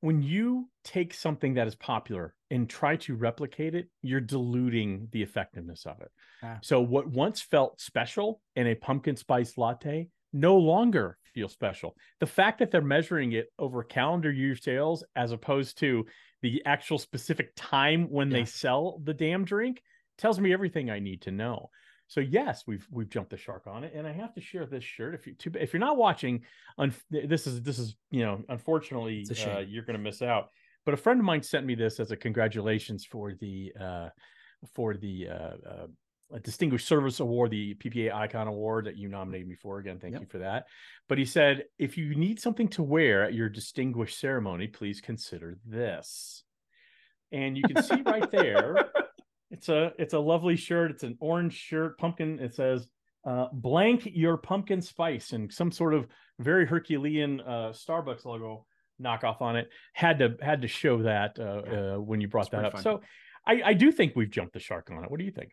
when 0.00 0.22
you 0.22 0.70
take 0.84 1.12
something 1.12 1.54
that 1.54 1.66
is 1.66 1.74
popular 1.74 2.34
and 2.50 2.68
try 2.68 2.96
to 2.96 3.14
replicate 3.14 3.74
it, 3.74 3.88
you're 4.02 4.20
diluting 4.20 5.08
the 5.12 5.22
effectiveness 5.22 5.86
of 5.86 6.00
it. 6.00 6.10
Yeah. 6.42 6.58
So 6.62 6.80
what 6.80 7.06
once 7.08 7.40
felt 7.42 7.80
special 7.80 8.40
in 8.56 8.66
a 8.66 8.74
pumpkin 8.74 9.16
spice 9.16 9.58
latte 9.58 10.08
no 10.32 10.56
longer 10.56 11.18
feels 11.34 11.52
special. 11.52 11.96
The 12.18 12.26
fact 12.26 12.58
that 12.60 12.70
they're 12.70 12.80
measuring 12.82 13.32
it 13.32 13.48
over 13.58 13.84
calendar 13.84 14.32
year 14.32 14.56
sales 14.56 15.04
as 15.16 15.32
opposed 15.32 15.78
to 15.78 16.06
the 16.42 16.62
actual 16.64 16.98
specific 16.98 17.52
time 17.56 18.08
when 18.10 18.30
Yeah. 18.30 18.38
they 18.38 18.44
sell 18.46 19.00
the 19.04 19.14
damn 19.14 19.44
drink 19.44 19.82
tells 20.18 20.40
me 20.40 20.52
everything 20.52 20.90
I 20.90 20.98
need 21.00 21.22
to 21.22 21.30
know. 21.30 21.70
So 22.10 22.18
yes, 22.18 22.64
we've 22.66 22.84
we've 22.90 23.08
jumped 23.08 23.30
the 23.30 23.36
shark 23.36 23.68
on 23.68 23.84
it, 23.84 23.92
and 23.94 24.04
I 24.04 24.10
have 24.10 24.34
to 24.34 24.40
share 24.40 24.66
this 24.66 24.82
shirt. 24.82 25.14
If 25.14 25.28
you 25.28 25.34
too, 25.34 25.52
if 25.54 25.72
you're 25.72 25.78
not 25.78 25.96
watching, 25.96 26.42
un, 26.76 26.92
this 27.08 27.46
is 27.46 27.62
this 27.62 27.78
is 27.78 27.94
you 28.10 28.24
know 28.24 28.42
unfortunately 28.48 29.20
It's 29.20 29.30
a 29.30 29.34
shame. 29.36 29.56
uh, 29.56 29.60
you're 29.60 29.84
going 29.84 29.96
to 29.96 30.02
miss 30.02 30.20
out. 30.20 30.48
But 30.84 30.94
a 30.94 30.96
friend 30.96 31.20
of 31.20 31.24
mine 31.24 31.44
sent 31.44 31.64
me 31.66 31.76
this 31.76 32.00
as 32.00 32.10
a 32.10 32.16
congratulations 32.16 33.04
for 33.04 33.34
the 33.34 33.72
uh, 33.80 34.08
for 34.74 34.94
the 34.96 35.28
uh, 35.28 35.34
uh, 36.34 36.38
Distinguished 36.42 36.88
Service 36.88 37.20
Award, 37.20 37.52
the 37.52 37.74
PPA 37.76 38.12
Icon 38.12 38.48
Award 38.48 38.86
that 38.86 38.96
you 38.96 39.08
nominated 39.08 39.46
me 39.46 39.54
for. 39.54 39.78
Again, 39.78 40.00
thank 40.00 40.14
Yep. 40.14 40.22
you 40.22 40.26
for 40.26 40.38
that. 40.38 40.66
But 41.08 41.18
he 41.18 41.24
said, 41.24 41.66
if 41.78 41.96
you 41.96 42.16
need 42.16 42.40
something 42.40 42.66
to 42.70 42.82
wear 42.82 43.22
at 43.22 43.34
your 43.34 43.48
distinguished 43.48 44.18
ceremony, 44.18 44.66
please 44.66 45.00
consider 45.00 45.58
this. 45.64 46.42
And 47.30 47.56
you 47.56 47.62
can 47.62 47.80
see 47.84 48.02
right 48.02 48.28
there, 48.32 48.74
it's 49.50 49.68
a 49.68 49.92
it's 49.98 50.14
a 50.14 50.18
lovely 50.18 50.56
shirt. 50.56 50.90
It's 50.90 51.02
an 51.02 51.16
orange 51.20 51.54
shirt, 51.54 51.98
pumpkin. 51.98 52.38
It 52.38 52.54
says 52.54 52.88
uh, 53.24 53.48
blank 53.52 54.08
your 54.12 54.36
pumpkin 54.36 54.80
spice 54.80 55.32
and 55.32 55.52
some 55.52 55.70
sort 55.72 55.94
of 55.94 56.06
very 56.38 56.66
Herculean 56.66 57.40
uh, 57.40 57.72
Starbucks 57.72 58.24
logo 58.24 58.66
knockoff 59.02 59.40
on 59.40 59.56
it. 59.56 59.68
Had 59.94 60.18
to 60.20 60.36
had 60.40 60.62
to 60.62 60.68
show 60.68 61.02
that 61.02 61.38
uh, 61.38 61.62
Yeah. 61.66 61.94
uh, 61.94 61.98
when 62.00 62.20
you 62.20 62.28
brought 62.28 62.46
It's 62.46 62.50
that 62.52 62.64
up. 62.64 62.72
fun. 62.74 62.82
So 62.82 63.00
I, 63.46 63.62
I 63.64 63.74
do 63.74 63.90
think 63.90 64.14
we've 64.16 64.30
jumped 64.30 64.52
the 64.52 64.60
shark 64.60 64.90
on 64.90 65.02
it. 65.04 65.10
What 65.10 65.18
do 65.18 65.24
you 65.24 65.30
think? 65.32 65.50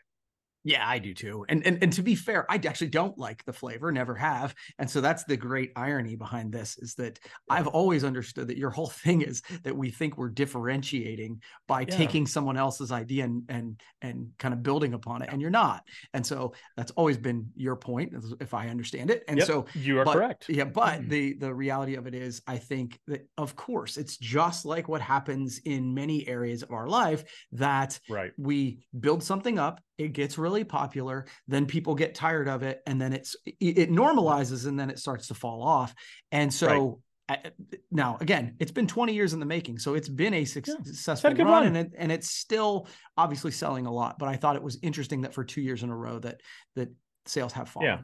Yeah, 0.64 0.88
I 0.88 1.00
do 1.00 1.14
too. 1.14 1.46
And, 1.48 1.66
and 1.66 1.82
and 1.82 1.94
to 1.94 2.02
be 2.04 2.14
fair, 2.16 2.46
I 2.52 2.56
actually 2.56 2.90
don't 2.90 3.18
like 3.18 3.46
the 3.46 3.54
flavor, 3.54 3.92
never 3.92 4.16
have. 4.16 4.54
And 4.80 4.90
so 4.90 5.00
that's 5.00 5.24
the 5.24 5.38
great 5.38 5.72
irony 5.78 6.16
behind 6.18 6.52
this 6.52 6.78
is 6.80 6.94
that 6.96 7.20
I've 7.50 7.68
always 7.68 8.04
understood 8.04 8.50
that 8.50 8.58
your 8.58 8.70
whole 8.72 8.88
thing 9.04 9.22
is 9.22 9.42
that 9.64 9.76
we 9.76 9.92
think 9.92 10.18
we're 10.18 10.30
differentiating 10.30 11.42
by 11.68 11.82
Yeah. 11.82 11.96
taking 11.96 12.28
someone 12.28 12.58
else's 12.58 12.92
idea 12.92 13.24
and 13.24 13.44
and 13.50 13.82
and 14.02 14.32
kind 14.40 14.54
of 14.54 14.62
building 14.64 14.94
upon 14.94 15.22
it, 15.22 15.30
and 15.32 15.42
you're 15.42 15.50
not. 15.52 15.84
And 16.14 16.26
so 16.26 16.54
that's 16.76 16.92
always 16.92 17.18
been 17.18 17.50
your 17.56 17.76
point, 17.76 18.14
if 18.42 18.54
I 18.54 18.68
understand 18.68 19.10
it. 19.10 19.24
And 19.28 19.38
Yep, 19.38 19.48
so 19.48 19.66
you 19.74 20.00
are 20.00 20.06
but- 20.06 20.14
correct. 20.16 20.50
Yeah, 20.50 20.66
but 20.66 21.02
Mhm. 21.02 21.10
the 21.10 21.34
the 21.34 21.54
reality 21.54 21.96
of 21.96 22.08
it 22.08 22.14
is, 22.16 22.42
I 22.48 22.58
think 22.58 23.00
that 23.08 23.28
of 23.38 23.56
course 23.56 23.96
it's 23.98 24.18
just 24.18 24.66
like 24.66 24.88
what 24.90 25.02
happens 25.02 25.60
in 25.64 25.94
many 25.94 26.28
areas 26.28 26.62
of 26.64 26.72
our 26.72 26.88
life 26.88 27.24
that 27.54 28.00
Right. 28.10 28.32
we 28.38 28.86
build 29.00 29.24
something 29.24 29.58
up 29.60 29.82
it 29.98 30.14
gets 30.14 30.38
really 30.38 30.57
popular, 30.64 31.26
then 31.48 31.66
people 31.66 31.96
get 31.96 32.16
tired 32.16 32.48
of 32.48 32.64
it, 32.64 32.82
and 32.86 33.00
then 33.02 33.14
it's 33.14 33.36
it, 33.46 33.90
normalizes, 33.90 34.68
and 34.68 34.80
then 34.80 34.90
it 34.90 35.00
starts 35.00 35.28
to 35.28 35.34
fall 35.34 35.62
off. 35.64 35.94
And 36.32 36.54
so 36.54 37.02
I- 37.30 37.52
now, 37.92 38.18
again, 38.22 38.56
it's 38.60 38.72
been 38.72 38.88
20 38.88 39.14
years 39.14 39.34
in 39.34 39.40
the 39.42 39.46
making, 39.46 39.80
so 39.80 39.96
it's 39.96 40.08
been 40.08 40.34
a 40.34 40.46
suc- 40.46 40.66
Yeah. 40.68 40.76
successful 40.84 41.32
a 41.32 41.36
run, 41.36 41.46
run. 41.46 41.66
and 41.68 41.78
it, 41.78 41.92
and 41.98 42.12
it's 42.12 42.30
still 42.30 42.88
obviously 43.18 43.52
selling 43.52 43.86
a 43.86 43.92
lot. 43.92 44.18
But 44.18 44.30
I 44.30 44.38
thought 44.38 44.56
it 44.56 44.64
was 44.64 44.80
interesting 44.82 45.22
that 45.22 45.34
for 45.34 45.44
two 45.44 45.62
years 45.62 45.84
in 45.84 45.90
a 45.90 45.96
row 45.96 46.20
that 46.20 46.42
that 46.76 46.90
sales 47.26 47.52
have 47.54 47.68
fallen. 47.70 47.88
Yeah. 47.88 48.00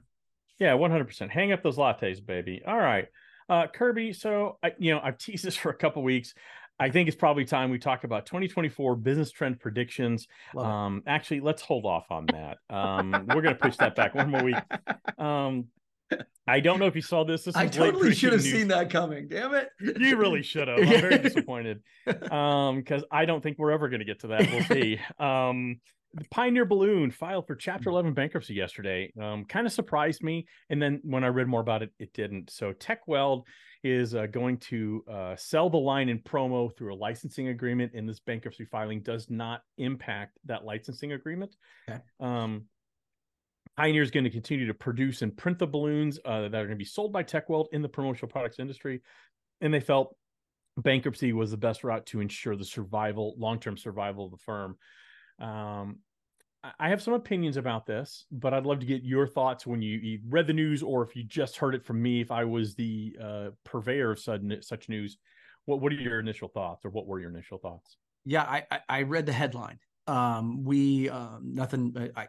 Yeah, 0.60 0.74
one 0.76 0.92
hundred 0.92 1.06
percent. 1.06 1.32
Hang 1.32 1.52
up 1.52 1.64
those 1.64 1.78
lattes, 1.78 2.24
baby. 2.24 2.62
All 2.66 2.78
right, 2.78 3.08
uh, 3.50 3.68
Kirby. 3.68 4.14
So 4.14 4.60
I, 4.62 4.74
you 4.78 4.94
know, 4.94 5.02
I've 5.04 5.18
teased 5.18 5.44
this 5.44 5.56
for 5.64 5.70
a 5.72 5.76
couple 5.76 6.04
weeks. 6.04 6.34
I 6.84 6.90
think 6.90 7.08
it's 7.08 7.16
probably 7.16 7.46
time 7.46 7.70
we 7.70 7.80
talk 7.80 8.04
about 8.04 8.26
2024 8.26 8.98
business 8.98 9.32
trend 9.32 9.58
predictions. 9.62 10.28
Um, 10.58 11.02
actually, 11.08 11.40
let's 11.40 11.62
hold 11.62 11.86
off 11.86 12.08
on 12.10 12.26
that. 12.34 12.58
Um, 12.70 13.26
we're 13.34 13.42
gonna 13.42 13.56
push 13.56 13.78
that 13.78 13.96
back 13.96 14.14
one 14.14 14.30
more 14.30 14.44
week. 14.44 14.58
Um, 15.18 15.68
I 16.46 16.60
don't 16.60 16.80
know 16.80 16.88
if 16.88 16.96
you 16.98 17.02
saw 17.02 17.24
this. 17.24 17.46
This 17.46 17.56
I 17.56 17.68
totally 17.68 18.14
should 18.14 18.34
have 18.34 18.44
news. 18.44 18.52
seen 18.52 18.68
that 18.68 18.90
coming. 18.90 19.30
Damn 19.30 19.54
it! 19.56 19.70
You 19.80 20.18
really 20.18 20.44
should 20.44 20.68
have. 20.68 20.78
I'm 20.78 20.88
very 20.88 21.20
disappointed. 21.20 21.82
Um, 22.30 22.80
because 22.80 23.06
I 23.10 23.24
don't 23.24 23.42
think 23.42 23.58
we're 23.58 23.72
ever 23.72 23.88
going 23.88 24.00
to 24.00 24.06
get 24.06 24.20
to 24.22 24.28
that. 24.28 24.52
We'll 24.52 24.64
see. 24.64 25.00
Um, 25.20 25.80
the 26.14 26.26
Pioneer 26.30 26.66
Balloon 26.66 27.12
filed 27.12 27.48
for 27.48 27.56
Chapter 27.56 27.90
11 27.90 28.14
bankruptcy 28.14 28.54
yesterday. 28.54 29.14
Um, 29.20 29.46
kind 29.46 29.66
of 29.66 29.72
surprised 29.72 30.22
me, 30.22 30.48
and 30.70 30.82
then 30.82 31.00
when 31.04 31.24
I 31.24 31.28
read 31.28 31.48
more 31.48 31.62
about 31.62 31.82
it, 31.82 31.92
it 32.00 32.12
didn't. 32.14 32.50
So 32.50 32.74
TechWeld 32.74 33.44
is 33.84 34.16
uh, 34.16 34.26
going 34.28 34.58
to 34.58 35.04
uh, 35.12 35.36
sell 35.36 35.70
the 35.70 35.78
line 35.78 36.10
in 36.10 36.20
promo 36.20 36.76
through 36.76 36.94
a 36.94 36.96
licensing 36.96 37.50
agreement, 37.50 37.92
and 37.94 38.08
this 38.08 38.20
bankruptcy 38.20 38.66
filing 38.66 39.02
does 39.02 39.30
not 39.30 39.62
impact 39.78 40.38
that 40.46 40.64
licensing 40.64 41.14
agreement. 41.14 41.56
Okay. 41.90 42.00
Um, 42.20 42.66
Pioneer 43.78 44.04
is 44.04 44.12
going 44.12 44.24
to 44.24 44.30
continue 44.30 44.68
to 44.68 44.74
produce 44.74 45.24
and 45.24 45.36
print 45.36 45.58
the 45.58 45.66
balloons 45.66 46.20
uh, 46.26 46.42
that 46.42 46.56
are 46.56 46.66
going 46.66 46.70
to 46.70 46.76
be 46.76 46.86
sold 46.86 47.12
by 47.12 47.24
TechWeld 47.24 47.68
in 47.72 47.82
the 47.82 47.90
promotional 47.90 48.30
products 48.30 48.60
industry, 48.60 49.02
and 49.62 49.74
they 49.74 49.80
felt 49.80 50.16
bankruptcy 50.78 51.34
was 51.34 51.52
the 51.52 51.58
best 51.58 51.84
route 51.84 52.06
to 52.08 52.20
ensure 52.20 52.56
the 52.56 52.66
survival, 52.66 53.36
long-term 53.38 53.78
survival 53.78 54.26
of 54.26 54.32
the 54.32 54.38
firm. 54.38 54.78
Um, 55.40 56.00
I- 56.80 56.90
have 56.90 57.02
some 57.02 57.14
opinions 57.14 57.58
about 57.58 57.86
this, 57.86 58.26
but 58.32 58.54
I'd 58.54 58.66
love 58.66 58.80
to 58.80 58.86
get 58.86 59.04
your 59.04 59.28
thoughts 59.28 59.68
when 59.68 59.82
you, 59.82 59.98
you 60.00 60.20
read 60.28 60.48
the 60.48 60.54
news, 60.54 60.82
or 60.82 61.04
if 61.04 61.16
you 61.16 61.24
just 61.24 61.58
heard 61.58 61.76
it 61.76 61.84
from 61.84 62.02
me. 62.02 62.22
If 62.22 62.32
I 62.32 62.46
was 62.46 62.76
the 62.76 63.16
uh, 63.22 63.50
purveyor 63.66 64.12
of 64.12 64.20
sudden 64.20 64.62
such 64.62 64.90
news, 64.90 65.18
what 65.66 65.82
what 65.82 65.92
are 65.92 65.96
your 65.96 66.20
initial 66.20 66.48
thoughts, 66.48 66.86
or 66.86 66.90
what 66.90 67.08
were 67.08 67.20
your 67.20 67.30
initial 67.30 67.58
thoughts? 67.58 67.98
Yeah, 68.26 68.44
I 68.44 68.64
I, 68.72 68.80
I 68.90 69.02
read 69.04 69.26
the 69.26 69.34
headline. 69.34 69.80
Um, 70.08 70.64
we 70.64 71.10
um, 71.10 71.52
nothing. 71.54 71.94
I 72.16 72.28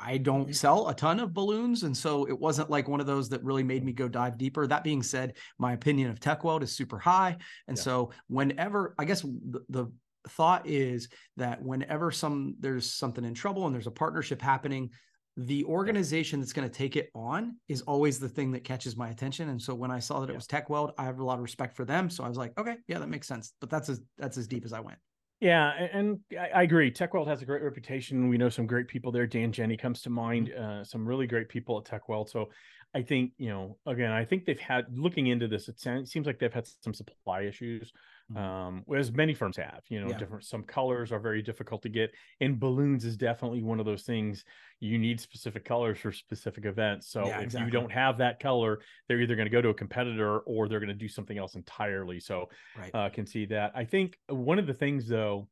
I- 0.00 0.18
don't 0.18 0.54
sell 0.54 0.88
a 0.88 0.94
ton 0.94 1.18
of 1.20 1.32
balloons, 1.34 1.82
and 1.84 1.96
so 1.96 2.26
it 2.28 2.38
wasn't 2.38 2.70
like 2.70 2.88
one 2.88 3.00
of 3.00 3.06
those 3.06 3.28
that 3.28 3.42
really 3.44 3.64
made 3.64 3.84
me 3.84 3.92
go 3.92 4.08
dive 4.08 4.38
deeper. 4.38 4.66
That 4.66 4.84
being 4.84 5.02
said, 5.02 5.36
my 5.58 5.72
opinion 5.72 6.10
of 6.10 6.18
TechWeld 6.20 6.62
is 6.62 6.72
super 6.76 6.98
high, 6.98 7.36
and 7.68 7.76
Yeah. 7.76 7.82
so 7.82 8.10
whenever 8.28 8.94
I 8.98 9.04
guess 9.04 9.22
the, 9.22 9.60
the 9.68 9.86
thought 10.28 10.66
is 10.66 11.08
that 11.36 11.62
whenever 11.62 12.10
some 12.10 12.54
there's 12.60 12.92
something 12.92 13.24
in 13.24 13.34
trouble 13.34 13.66
and 13.66 13.74
there's 13.74 13.86
a 13.86 13.92
partnership 13.92 14.40
happening 14.40 14.90
the 15.36 15.64
organization 15.66 16.40
that's 16.40 16.52
going 16.52 16.68
to 16.68 16.74
take 16.74 16.96
it 16.96 17.10
on 17.14 17.56
is 17.68 17.82
always 17.82 18.18
the 18.18 18.28
thing 18.28 18.50
that 18.50 18.64
catches 18.64 18.96
my 18.96 19.10
attention 19.10 19.50
and 19.50 19.60
so 19.60 19.74
when 19.74 19.90
i 19.90 19.98
saw 19.98 20.20
that 20.20 20.30
it 20.30 20.34
was 20.34 20.46
techweld 20.46 20.92
i 20.98 21.04
have 21.04 21.18
a 21.18 21.24
lot 21.24 21.34
of 21.34 21.42
respect 21.42 21.76
for 21.76 21.84
them 21.84 22.10
so 22.10 22.24
i 22.24 22.28
was 22.28 22.38
like 22.38 22.58
okay 22.58 22.76
yeah 22.88 22.98
that 22.98 23.08
makes 23.08 23.26
sense 23.26 23.52
but 23.60 23.70
that's 23.70 23.88
as 23.88 24.00
that's 24.16 24.36
as 24.36 24.46
deep 24.46 24.64
as 24.64 24.72
i 24.72 24.80
went 24.80 24.98
Yeah, 25.40 25.70
and 25.92 26.18
I, 26.32 26.64
agree. 26.64 26.90
Tech 26.90 27.12
TechWeld 27.12 27.28
has 27.28 27.42
a 27.42 27.46
great 27.46 27.62
reputation. 27.62 28.28
We 28.28 28.38
know 28.38 28.48
some 28.48 28.66
great 28.66 28.88
people 28.88 29.12
there. 29.12 29.24
Dan 29.24 29.52
Jenny 29.52 29.76
comes 29.76 30.02
to 30.02 30.10
mind. 30.10 30.50
Uh, 30.52 30.82
some 30.82 31.06
really 31.06 31.28
great 31.28 31.48
people 31.48 31.78
at 31.78 31.84
TechWeld. 31.84 32.28
So 32.28 32.50
I 32.92 33.02
think 33.02 33.32
you 33.38 33.50
know, 33.50 33.78
again, 33.86 34.10
I 34.10 34.24
think 34.24 34.44
they've 34.44 34.58
had 34.58 34.86
looking 34.92 35.28
into 35.28 35.46
this. 35.46 35.68
It 35.68 35.78
seems 36.08 36.26
like 36.26 36.38
they've 36.38 36.52
had 36.52 36.66
some 36.82 36.94
supply 36.94 37.42
issues. 37.42 37.92
Um, 38.36 38.84
as 38.94 39.10
many 39.10 39.32
firms 39.34 39.56
have. 39.56 39.82
You 39.88 40.00
know, 40.00 40.08
Yeah. 40.08 40.18
different. 40.18 40.44
Some 40.44 40.62
colors 40.62 41.12
are 41.12 41.18
very 41.18 41.40
difficult 41.42 41.82
to 41.82 41.88
get, 41.88 42.12
and 42.40 42.60
balloons 42.60 43.04
is 43.04 43.16
definitely 43.16 43.62
one 43.62 43.80
of 43.80 43.86
those 43.86 44.02
things. 44.02 44.44
You 44.80 44.98
need 44.98 45.20
specific 45.20 45.64
colors 45.64 45.98
for 45.98 46.12
specific 46.12 46.64
events. 46.66 47.08
So 47.08 47.26
Yeah, 47.26 47.38
if 47.38 47.44
exactly. 47.44 47.66
you 47.66 47.72
don't 47.72 47.90
have 47.92 48.18
that 48.18 48.38
color, 48.40 48.80
they're 49.06 49.20
either 49.20 49.34
going 49.34 49.46
to 49.46 49.50
go 49.50 49.62
to 49.62 49.70
a 49.70 49.74
competitor 49.74 50.40
or 50.40 50.68
they're 50.68 50.80
going 50.80 50.88
to 50.88 50.94
do 50.94 51.08
something 51.08 51.38
else 51.38 51.54
entirely. 51.54 52.20
So 52.20 52.50
right 52.76 52.94
uh, 52.94 53.08
can 53.08 53.26
see 53.26 53.46
that. 53.46 53.72
I 53.74 53.84
think 53.84 54.18
one 54.28 54.58
of 54.58 54.66
the 54.66 54.74
things, 54.74 55.08
though, 55.08 55.48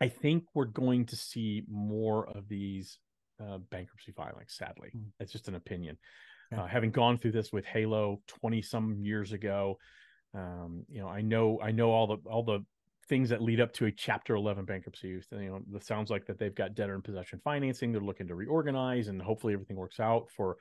I 0.00 0.08
think 0.08 0.44
we're 0.54 0.64
going 0.66 1.06
to 1.06 1.16
see 1.16 1.64
more 1.68 2.28
of 2.28 2.48
these 2.48 2.98
uh, 3.40 3.58
bankruptcy 3.58 4.12
filings. 4.12 4.54
Sadly, 4.54 4.90
Mm. 4.94 5.10
it's 5.18 5.32
just 5.32 5.48
an 5.48 5.54
opinion. 5.56 5.98
Yeah. 6.52 6.62
Uh, 6.62 6.66
having 6.66 6.90
gone 6.90 7.16
through 7.18 7.32
this 7.32 7.52
with 7.52 7.64
Halo 7.64 8.22
twenty 8.26 8.60
some 8.60 9.04
years 9.04 9.32
ago, 9.32 9.78
um, 10.34 10.84
you 10.88 11.00
know, 11.00 11.08
I 11.08 11.20
know 11.20 11.60
I 11.62 11.70
know 11.72 11.90
all 11.90 12.06
the 12.06 12.16
all 12.28 12.42
the 12.42 12.64
things 13.08 13.28
that 13.30 13.42
lead 13.42 13.60
up 13.60 13.72
to 13.74 13.86
a 13.86 13.92
Chapter 13.92 14.36
Eleven 14.36 14.64
bankruptcy. 14.64 15.08
You 15.08 15.22
know, 15.32 15.60
it 15.74 15.84
sounds 15.84 16.10
like 16.10 16.26
that 16.26 16.38
they've 16.38 16.54
got 16.54 16.74
debtor 16.74 16.94
in 16.94 17.02
possession 17.02 17.40
financing. 17.42 17.92
They're 17.92 18.00
looking 18.00 18.28
to 18.28 18.34
reorganize, 18.34 19.08
and 19.08 19.20
hopefully 19.20 19.52
everything 19.52 19.76
works 19.76 20.00
out 20.00 20.28
for 20.36 20.56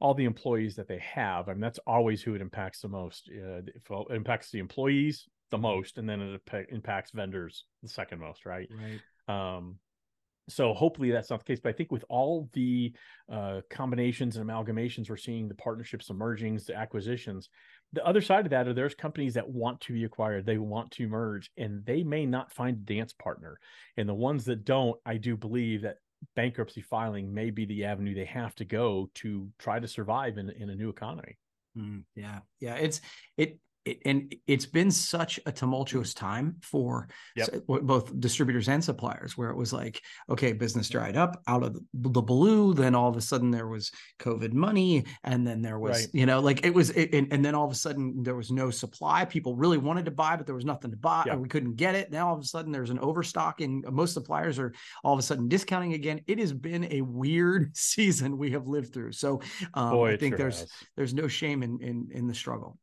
all 0.00 0.14
the 0.14 0.24
employees 0.24 0.74
that 0.76 0.88
they 0.88 0.98
have. 0.98 1.48
I 1.48 1.52
mean, 1.52 1.60
that's 1.60 1.78
always 1.86 2.22
who 2.22 2.34
it 2.34 2.40
impacts 2.40 2.80
the 2.80 2.88
most. 2.88 3.30
Uh, 3.30 3.58
it 3.58 4.06
impacts 4.10 4.50
the 4.50 4.58
employees 4.58 5.28
the 5.50 5.58
most, 5.58 5.98
and 5.98 6.08
then 6.08 6.20
it 6.20 6.66
impacts 6.70 7.10
vendors 7.10 7.66
the 7.82 7.88
second 7.88 8.20
most, 8.20 8.46
right? 8.46 8.68
right 9.28 9.56
Um, 9.56 9.76
so 10.50 10.74
hopefully 10.74 11.10
that's 11.10 11.30
not 11.30 11.40
the 11.40 11.44
case. 11.44 11.60
But 11.62 11.70
I 11.70 11.72
think 11.72 11.92
with 11.92 12.04
all 12.08 12.48
the 12.52 12.92
uh, 13.30 13.60
combinations 13.70 14.36
and 14.36 14.48
amalgamations 14.48 15.08
we're 15.08 15.16
seeing, 15.16 15.48
the 15.48 15.54
partnerships, 15.54 16.08
the 16.08 16.14
mergings, 16.14 16.66
the 16.66 16.76
acquisitions, 16.76 17.48
the 17.92 18.04
other 18.06 18.20
side 18.20 18.46
of 18.46 18.50
that 18.50 18.68
are 18.68 18.74
there's 18.74 18.94
companies 18.94 19.34
that 19.34 19.48
want 19.48 19.80
to 19.82 19.92
be 19.92 20.04
acquired, 20.04 20.46
they 20.46 20.58
want 20.58 20.90
to 20.92 21.08
merge, 21.08 21.50
and 21.56 21.84
they 21.84 22.02
may 22.02 22.24
not 22.24 22.52
find 22.52 22.76
a 22.76 22.94
dance 22.94 23.12
partner. 23.12 23.58
And 23.96 24.08
the 24.08 24.14
ones 24.14 24.44
that 24.44 24.64
don't, 24.64 24.98
I 25.04 25.16
do 25.16 25.36
believe 25.36 25.82
that 25.82 25.96
bankruptcy 26.36 26.82
filing 26.82 27.32
may 27.32 27.50
be 27.50 27.64
the 27.64 27.84
avenue 27.84 28.14
they 28.14 28.26
have 28.26 28.54
to 28.56 28.64
go 28.64 29.10
to 29.14 29.48
try 29.58 29.80
to 29.80 29.88
survive 29.88 30.38
in, 30.38 30.50
in 30.50 30.70
a 30.70 30.74
new 30.74 30.88
economy. 30.88 31.36
Mm, 31.76 32.04
yeah, 32.14 32.40
yeah. 32.60 32.74
It's 32.74 33.00
it, 33.36 33.58
it 33.84 33.98
and 34.04 34.34
it's 34.46 34.66
been 34.66 34.90
such 34.90 35.40
a 35.46 35.52
tumultuous 35.52 36.12
time 36.14 36.56
for 36.60 37.08
Yep. 37.36 37.66
both 37.82 38.18
distributors 38.20 38.68
and 38.68 38.82
suppliers, 38.84 39.36
where 39.38 39.50
it 39.50 39.56
was 39.56 39.72
like, 39.72 40.00
okay, 40.28 40.52
business 40.52 40.88
dried 40.88 41.16
up 41.16 41.40
out 41.46 41.62
of 41.62 41.74
the, 41.94 42.20
blue. 42.22 42.74
Then 42.74 42.94
all 42.94 43.08
of 43.08 43.16
a 43.16 43.20
sudden 43.20 43.50
there 43.50 43.66
was 43.68 43.90
COVID 44.18 44.52
money, 44.52 45.04
and 45.24 45.46
then 45.46 45.62
there 45.62 45.78
was, 45.78 46.00
Right. 46.00 46.08
you 46.12 46.26
know, 46.26 46.40
like 46.40 46.64
it 46.66 46.74
was, 46.74 46.90
it, 46.90 47.14
and, 47.14 47.32
and 47.32 47.42
then 47.44 47.54
all 47.54 47.64
of 47.64 47.72
a 47.72 47.76
sudden 47.76 48.22
there 48.22 48.34
was 48.34 48.50
no 48.50 48.70
supply. 48.70 49.24
People 49.24 49.56
really 49.56 49.78
wanted 49.78 50.04
to 50.04 50.10
buy, 50.10 50.36
but 50.36 50.44
there 50.46 50.54
was 50.54 50.64
nothing 50.66 50.90
to 50.90 50.96
buy, 50.98 51.24
and 51.30 51.40
we 51.40 51.48
couldn't 51.48 51.76
get 51.76 51.94
it. 51.94 52.10
Now 52.10 52.28
all 52.28 52.34
of 52.34 52.40
a 52.40 52.44
sudden 52.44 52.72
there's 52.72 52.90
an 52.90 52.98
overstock, 52.98 53.60
and 53.62 53.84
most 53.90 54.12
suppliers 54.12 54.58
are 54.58 54.74
all 55.02 55.14
of 55.14 55.18
a 55.18 55.22
sudden 55.22 55.48
discounting 55.48 55.94
again. 55.94 56.20
It 56.26 56.38
has 56.38 56.52
been 56.52 56.84
a 56.92 57.00
weird 57.00 57.74
season 57.76 58.36
we 58.36 58.50
have 58.50 58.66
lived 58.68 58.92
through. 58.92 59.12
So 59.12 59.40
um, 59.74 59.92
Boy, 59.92 60.12
I 60.12 60.16
think 60.18 60.32
sure 60.34 60.38
there's 60.38 60.60
has. 60.60 60.70
there's 60.96 61.14
no 61.14 61.28
shame 61.28 61.62
in 61.62 61.80
in 61.80 62.08
in 62.12 62.26
the 62.26 62.34
struggle. 62.34 62.76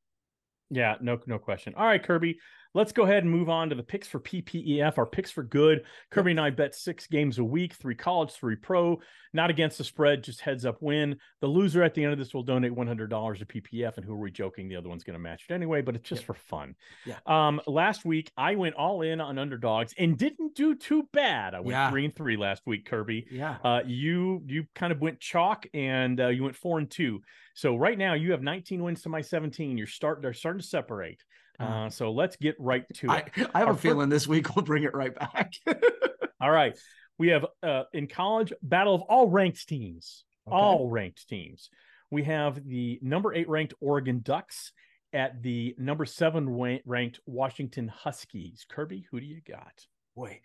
Yeah, 0.69 0.95
no, 1.01 1.19
no 1.25 1.39
question. 1.39 1.73
All 1.75 1.85
right, 1.85 2.01
Kirby, 2.03 2.39
let's 2.77 2.91
go 2.91 3.03
ahead 3.03 3.23
and 3.23 3.31
move 3.31 3.49
on 3.49 3.69
to 3.69 3.75
the 3.75 3.81
picks 3.81 4.07
for 4.07 4.19
PPEF. 4.19 4.99
Our 4.99 5.07
picks 5.07 5.31
for 5.31 5.41
good. 5.41 5.83
Kirby 6.11 6.31
and 6.31 6.39
I 6.39 6.51
bet 6.51 6.75
six 6.75 7.07
games 7.07 7.39
a 7.39 7.43
week, 7.43 7.73
three 7.73 7.95
college, 7.95 8.31
three 8.31 8.55
pro. 8.55 9.01
Not 9.33 9.49
against 9.49 9.79
the 9.79 9.83
spread, 9.83 10.23
just 10.23 10.41
heads 10.41 10.63
up 10.63 10.77
win. 10.79 11.17
The 11.41 11.47
loser 11.47 11.81
at 11.81 11.95
the 11.95 12.03
end 12.03 12.13
of 12.13 12.19
this 12.19 12.35
will 12.35 12.43
donate 12.43 12.73
one 12.73 12.85
hundred 12.85 13.09
dollars 13.09 13.39
to 13.39 13.45
PPF. 13.47 13.97
And 13.97 14.05
who 14.05 14.13
are 14.13 14.19
we 14.19 14.29
joking? 14.29 14.67
The 14.69 14.75
other 14.75 14.89
one's 14.89 15.03
going 15.03 15.15
to 15.15 15.19
match 15.19 15.45
it 15.49 15.53
anyway, 15.53 15.81
but 15.81 15.95
it's 15.95 16.07
just 16.07 16.23
for 16.23 16.35
fun. 16.35 16.75
Yeah. 17.03 17.17
Um, 17.25 17.59
last 17.65 18.05
week 18.05 18.31
I 18.37 18.53
went 18.55 18.75
all 18.75 19.01
in 19.01 19.19
on 19.19 19.39
underdogs 19.39 19.95
and 19.97 20.15
didn't 20.15 20.55
do 20.55 20.75
too 20.75 21.09
bad. 21.11 21.55
I 21.55 21.59
went 21.61 21.71
Yeah. 21.71 21.89
three 21.89 22.05
and 22.05 22.15
three 22.15 22.37
last 22.37 22.61
week, 22.67 22.85
Kirby. 22.85 23.25
Yeah. 23.31 23.57
Uh, 23.63 23.81
you 23.87 24.43
you 24.45 24.65
kind 24.75 24.93
of 24.93 25.01
went 25.01 25.19
chalk 25.19 25.65
and 25.73 26.21
uh, 26.21 26.27
you 26.27 26.43
went 26.43 26.55
four 26.55 26.77
and 26.77 26.89
two. 26.89 27.21
So 27.55 27.75
right 27.75 27.97
now 27.97 28.13
you 28.13 28.31
have 28.33 28.43
19 28.43 28.83
wins 28.83 29.01
to 29.01 29.09
my 29.09 29.21
17. 29.21 29.79
You're 29.79 29.87
start 29.87 30.21
they're 30.21 30.33
starting 30.33 30.61
to 30.61 30.67
separate. 30.67 31.23
Uh, 31.59 31.89
so 31.89 32.11
let's 32.11 32.35
get 32.35 32.55
right 32.59 32.85
to 32.95 33.07
it. 33.11 33.31
I 33.53 33.59
have 33.59 33.67
Our 33.67 33.73
a 33.73 33.77
feeling 33.77 34.09
this 34.09 34.27
week 34.27 34.55
we'll 34.55 34.63
bring 34.65 34.83
it 34.83 34.93
right 34.93 35.13
back. 35.15 35.53
All 36.41 36.51
right, 36.51 36.77
we 37.17 37.29
have 37.29 37.45
uh, 37.63 37.83
in 37.93 38.07
college 38.07 38.53
battle 38.61 38.93
of 38.93 39.01
all 39.01 39.27
ranked 39.27 39.67
teams, 39.67 40.23
all 40.45 40.87
ranked 40.87 41.27
teams. 41.27 41.69
We 42.11 42.23
have 42.23 42.63
the 42.67 42.99
number 43.01 43.33
eight 43.33 43.49
ranked 43.49 43.73
Oregon 43.81 44.21
Ducks 44.23 44.71
at 45.13 45.41
the 45.41 45.73
number 45.79 46.05
seven 46.05 46.79
ranked 46.85 47.19
Washington 47.25 47.87
Huskies. 47.87 48.65
Kirby, 48.69 49.07
who 49.09 49.19
do 49.19 49.25
you 49.25 49.41
got? 49.47 49.73
Boy, 50.15 50.41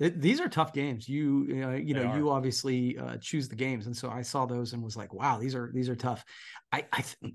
th- 0.00 0.14
these 0.16 0.40
are 0.40 0.48
tough 0.48 0.72
games. 0.72 1.08
You 1.08 1.62
uh, 1.64 1.70
you 1.76 1.94
They 1.94 2.02
know 2.02 2.08
are. 2.08 2.16
you 2.18 2.30
obviously 2.30 2.98
uh, 2.98 3.18
choose 3.18 3.48
the 3.48 3.56
games, 3.56 3.86
and 3.86 3.96
so 3.96 4.10
I 4.10 4.22
saw 4.22 4.46
those 4.46 4.72
and 4.72 4.82
was 4.82 4.96
like, 4.96 5.14
wow, 5.14 5.38
these 5.38 5.54
are 5.54 5.70
these 5.72 5.88
are 5.88 5.96
tough. 5.96 6.24
I 6.72 6.84
I, 6.92 7.02
th- 7.02 7.34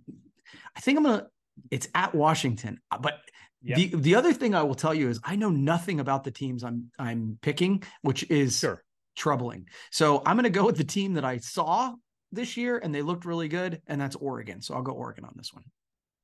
I 0.76 0.80
think 0.82 0.98
I'm 0.98 1.06
gonna. 1.06 1.28
It's 1.69 1.88
at 1.95 2.13
Washington, 2.15 2.80
uh, 2.91 2.97
but 2.97 3.19
Yep. 3.63 3.78
the 3.78 3.88
the 3.97 4.15
other 4.15 4.34
thing 4.34 4.56
I 4.56 4.63
will 4.63 4.74
tell 4.74 4.93
you 4.93 5.08
is 5.10 5.19
I 5.24 5.36
know 5.36 5.50
nothing 5.52 6.00
about 6.00 6.24
the 6.24 6.32
teams 6.32 6.63
I'm 6.63 6.89
I'm 6.97 7.38
picking, 7.43 7.84
which 8.02 8.28
is 8.32 8.58
Sure. 8.58 8.84
troubling. 9.15 9.67
So 9.91 10.24
I'm 10.26 10.36
going 10.36 10.45
to 10.45 10.50
go 10.50 10.65
with 10.65 10.78
the 10.78 10.84
team 10.84 11.13
that 11.13 11.24
I 11.26 11.38
saw 11.38 11.93
this 12.32 12.58
year 12.58 12.80
and 12.80 12.95
they 12.95 13.04
looked 13.04 13.24
really 13.24 13.47
good, 13.47 13.80
and 13.86 14.02
that's 14.02 14.15
Oregon. 14.15 14.62
So 14.63 14.74
I'll 14.74 14.82
go 14.82 14.93
Oregon 14.93 15.26
on 15.26 15.34
this 15.36 15.54
one. 15.54 15.63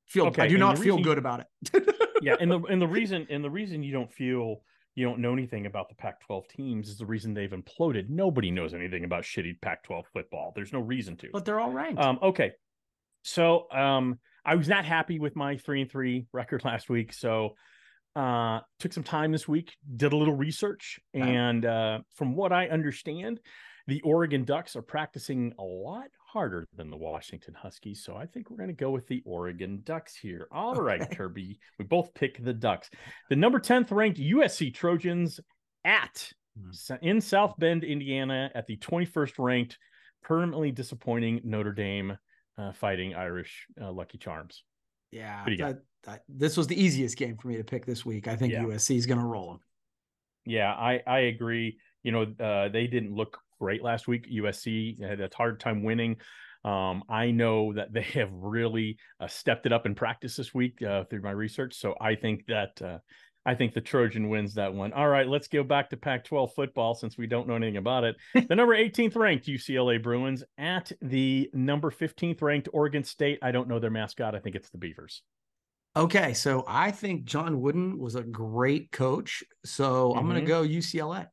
Feel 0.06 0.26
Okay, 0.26 0.42
I 0.42 0.48
do 0.48 0.54
and 0.54 0.60
not 0.60 0.78
feel 0.78 0.98
good 1.00 1.16
about 1.18 1.40
it. 1.40 1.94
yeah, 2.22 2.34
and 2.40 2.50
the 2.50 2.58
and 2.62 2.82
the 2.82 2.88
reason 2.98 3.24
and 3.30 3.44
the 3.44 3.50
reason 3.50 3.84
you 3.84 3.92
don't 3.92 4.12
feel 4.12 4.62
you 4.96 5.04
don't 5.04 5.20
know 5.20 5.32
anything 5.32 5.66
about 5.66 5.88
the 5.88 5.94
Pac-12 5.94 6.48
teams 6.48 6.88
is 6.88 6.98
the 6.98 7.06
reason 7.06 7.34
they've 7.34 7.52
imploded. 7.52 8.08
Nobody 8.08 8.50
knows 8.50 8.74
anything 8.74 9.04
about 9.04 9.22
shitty 9.22 9.60
Pac-12 9.60 10.06
football. 10.12 10.50
There's 10.56 10.72
no 10.72 10.80
reason 10.80 11.16
to. 11.18 11.28
but 11.32 11.44
they're 11.44 11.60
all 11.60 11.70
ranked. 11.70 12.02
Um, 12.02 12.18
okay, 12.20 12.50
so 13.22 13.70
um, 13.70 14.18
I 14.48 14.54
was 14.54 14.68
not 14.68 14.84
happy 14.86 15.18
with 15.18 15.36
my 15.36 15.56
three 15.58 15.82
and 15.82 15.90
three 15.90 16.26
record 16.32 16.64
last 16.64 16.88
week, 16.88 17.12
so 17.12 17.50
uh, 18.16 18.60
took 18.80 18.92
some 18.94 19.02
time 19.04 19.30
this 19.30 19.46
week, 19.46 19.74
did 19.96 20.12
a 20.12 20.16
little 20.16 20.34
research, 20.34 20.98
and 21.12 21.66
uh, 21.66 21.98
from 22.14 22.34
what 22.34 22.52
I 22.52 22.68
understand, 22.68 23.40
the 23.86 24.00
Oregon 24.02 24.44
Ducks 24.44 24.74
are 24.74 24.82
practicing 24.82 25.52
a 25.58 25.62
lot 25.62 26.06
harder 26.32 26.66
than 26.74 26.90
the 26.90 26.96
Washington 26.96 27.54
Huskies. 27.54 28.02
So 28.04 28.16
I 28.16 28.26
think 28.26 28.50
we're 28.50 28.56
going 28.56 28.68
to 28.68 28.74
go 28.74 28.90
with 28.90 29.06
the 29.06 29.22
Oregon 29.24 29.80
Ducks 29.84 30.16
here. 30.16 30.48
All 30.50 30.74
right, 30.74 31.00
Okay. 31.02 31.14
Kirby, 31.14 31.58
we 31.78 31.84
both 31.84 32.12
pick 32.14 32.42
the 32.42 32.52
Ducks. 32.54 32.88
The 33.30 33.36
number 33.36 33.58
tenth 33.58 33.90
ranked 33.92 34.18
USC 34.18 34.72
Trojans 34.74 35.40
at 35.84 36.32
Hmm. 36.58 36.94
in 37.02 37.20
South 37.20 37.54
Bend, 37.58 37.84
Indiana, 37.84 38.50
at 38.54 38.66
the 38.66 38.76
twenty 38.78 39.04
first 39.06 39.38
ranked, 39.38 39.78
permanently 40.24 40.72
disappointing 40.72 41.40
Notre 41.44 41.72
Dame 41.72 42.18
uh, 42.58 42.72
fighting 42.72 43.14
Irish 43.14 43.66
uh, 43.80 43.90
Lucky 43.92 44.18
Charms. 44.18 44.64
yeah, 45.10 45.44
do 45.46 45.52
you 45.52 45.58
that- 45.58 45.82
that- 46.04 46.24
this 46.28 46.56
was 46.56 46.66
the 46.66 46.80
easiest 46.80 47.16
game 47.16 47.36
for 47.36 47.48
me 47.48 47.56
to 47.56 47.64
pick 47.64 47.84
this 47.86 48.04
week. 48.04 48.28
I 48.28 48.36
think 48.36 48.52
Yeah. 48.52 48.62
USC 48.64 48.96
is 48.96 49.06
going 49.06 49.18
to 49.20 49.26
roll 49.26 49.52
them. 49.52 49.60
Yeah, 50.44 50.72
I 50.72 51.02
I 51.06 51.18
agree. 51.20 51.78
You 52.02 52.12
know, 52.12 52.22
uh, 52.38 52.68
they 52.68 52.86
didn't 52.86 53.14
look 53.14 53.38
great 53.60 53.82
last 53.82 54.06
week. 54.08 54.26
USC 54.30 55.00
had 55.02 55.20
a 55.20 55.28
hard 55.34 55.60
time 55.60 55.82
winning. 55.82 56.16
Um, 56.64 57.02
I 57.08 57.30
know 57.30 57.72
that 57.74 57.92
they 57.92 58.02
have 58.20 58.30
really 58.32 58.98
uh, 59.20 59.26
stepped 59.28 59.66
it 59.66 59.72
up 59.72 59.86
in 59.86 59.94
practice 59.94 60.36
this 60.36 60.54
week 60.54 60.80
uh, 60.82 61.04
through 61.04 61.22
my 61.22 61.30
research. 61.32 61.74
So 61.74 61.94
I 62.00 62.14
think 62.14 62.46
that 62.46 62.80
uh, 62.82 62.98
I 63.48 63.54
think 63.54 63.72
the 63.72 63.80
Trojan 63.80 64.28
wins 64.28 64.52
that 64.56 64.74
one. 64.74 64.92
All 64.92 65.08
right, 65.08 65.26
let's 65.26 65.48
go 65.48 65.62
back 65.62 65.88
to 65.88 65.96
Pac-12 65.96 66.52
football 66.54 66.94
since 66.94 67.16
we 67.16 67.26
don't 67.26 67.48
know 67.48 67.54
anything 67.54 67.78
about 67.78 68.04
it. 68.04 68.14
the 68.46 68.54
number 68.54 68.76
18th 68.76 69.16
ranked 69.16 69.46
UCLA 69.46 70.02
Bruins 70.02 70.44
at 70.58 70.92
the 71.00 71.48
number 71.54 71.90
15th 71.90 72.42
ranked 72.42 72.68
Oregon 72.74 73.02
State. 73.02 73.38
I 73.40 73.50
don't 73.50 73.66
know 73.66 73.78
their 73.78 73.88
mascot. 73.90 74.34
I 74.34 74.38
think 74.40 74.54
it's 74.54 74.68
the 74.68 74.76
Beavers. 74.76 75.22
Okay, 75.96 76.34
so 76.34 76.62
I 76.68 76.90
think 76.90 77.24
John 77.24 77.62
Wooden 77.62 77.98
was 77.98 78.16
a 78.16 78.22
great 78.22 78.92
coach. 78.92 79.42
So 79.64 80.14
I'm 80.14 80.28
going 80.28 80.40
to 80.40 80.46
go 80.46 80.62
UCLA. 80.62 81.28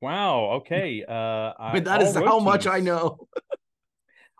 Wow. 0.00 0.44
Okay. 0.60 1.04
Uh, 1.06 1.12
I- 1.58 1.72
But 1.74 1.84
that 1.84 2.00
is 2.00 2.14
how 2.14 2.38
much 2.38 2.66
I 2.66 2.80
know. 2.80 3.27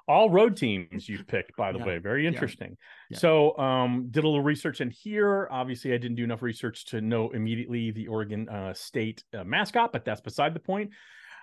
All 0.09 0.31
road 0.31 0.57
teams 0.57 1.09
you've 1.09 1.27
picked 1.27 1.55
by 1.57 1.71
the 1.73 1.79
Yeah. 1.79 1.85
way 1.87 1.99
very 1.99 2.23
Yeah. 2.23 2.29
interesting 2.29 2.77
Yeah. 3.11 3.18
so 3.18 3.57
um 3.59 4.09
did 4.11 4.25
a 4.25 4.29
little 4.29 4.42
research 4.42 4.81
in 4.81 4.90
here 4.90 5.47
obviously 5.51 5.92
i 5.92 5.99
didn't 5.99 6.16
do 6.16 6.25
enough 6.25 6.42
research 6.42 6.87
to 6.87 7.01
know 7.01 7.31
immediately 7.31 7.90
the 7.90 8.09
oregon 8.09 8.49
uh, 8.49 8.75
state 8.75 9.23
uh, 9.35 9.44
mascot 9.44 9.92
but 9.92 10.05
that's 10.05 10.21
beside 10.21 10.55
the 10.55 10.61
point 10.61 10.90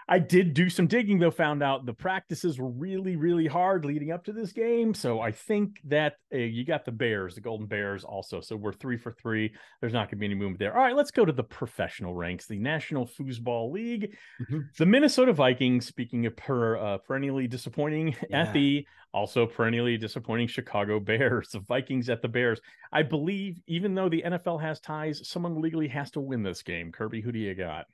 i 0.08 0.20
did 0.20 0.54
do 0.54 0.70
some 0.70 0.88
digging 0.88 1.18
though 1.20 1.32
found 1.32 1.63
out 1.63 1.86
the 1.86 1.94
practices 1.94 2.60
were 2.60 2.70
really 2.70 3.15
really 3.15 3.48
hard 3.48 3.86
leading 3.86 4.12
up 4.12 4.24
to 4.24 4.32
this 4.32 4.52
game 4.52 4.94
so 4.94 5.20
i 5.20 5.32
think 5.32 5.80
that 5.84 6.13
uh, 6.34 6.38
you 6.38 6.63
got 6.63 6.86
the 6.86 6.91
bears 6.91 7.36
the 7.36 7.41
golden 7.41 7.65
bears 7.65 8.04
also 8.04 8.39
so 8.39 8.56
we're 8.56 8.72
three 8.74 8.98
for 8.98 9.12
three 9.12 9.52
there's 9.82 9.94
not 9.94 10.02
going 10.02 10.10
to 10.12 10.15
be 10.18 10.26
any 10.26 10.36
movement 10.36 10.60
there 10.60 10.76
all 10.78 10.84
right 10.84 10.96
let's 10.96 11.12
go 11.12 11.26
to 11.26 11.32
the 11.32 11.44
professional 11.44 12.13
ranks 12.13 12.46
the 12.46 12.60
national 12.60 13.08
foosball 13.08 13.72
league 13.72 14.15
Mhm. 14.50 14.65
the 14.78 14.86
Minnesota 14.86 15.34
Vikings, 15.34 15.86
speaking 15.86 16.26
of 16.26 16.36
per, 16.36 16.78
uh, 16.78 16.98
perennially 17.00 17.48
disappointing 17.48 18.15
Yeah. 18.30 18.41
at 18.44 18.54
the 18.54 18.86
also 19.13 19.46
perennially 19.48 19.98
disappointing 19.98 20.48
Chicago 20.48 21.00
Bears, 21.00 21.50
the 21.54 21.60
Vikings 21.62 22.10
at 22.10 22.22
the 22.22 22.28
Bears. 22.28 22.60
I 22.91 23.02
believe 23.04 23.60
even 23.68 23.96
though 23.96 24.10
the 24.10 24.24
NFL 24.26 24.62
has 24.62 24.80
ties, 24.82 25.28
someone 25.28 25.62
legally 25.62 25.88
has 25.88 26.12
to 26.12 26.20
win 26.20 26.44
this 26.44 26.62
game. 26.63 26.91
Kirby, 26.91 27.22
who 27.22 27.32
do 27.32 27.39
you 27.39 27.56
got? 27.56 27.86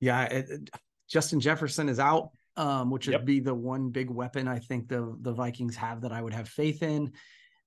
Yeah, 0.00 0.24
it- 0.24 0.70
Justin 1.08 1.40
Jefferson 1.40 1.88
is 1.88 1.98
out, 1.98 2.30
um, 2.56 2.90
which 2.90 3.08
Yep. 3.08 3.20
would 3.20 3.26
be 3.26 3.40
the 3.40 3.54
one 3.54 3.90
big 3.90 4.10
weapon 4.10 4.46
I 4.46 4.58
think 4.58 4.88
the 4.88 5.16
the 5.20 5.32
Vikings 5.32 5.76
have 5.76 6.02
that 6.02 6.12
I 6.12 6.20
would 6.22 6.34
have 6.34 6.48
faith 6.48 6.82
in. 6.82 7.12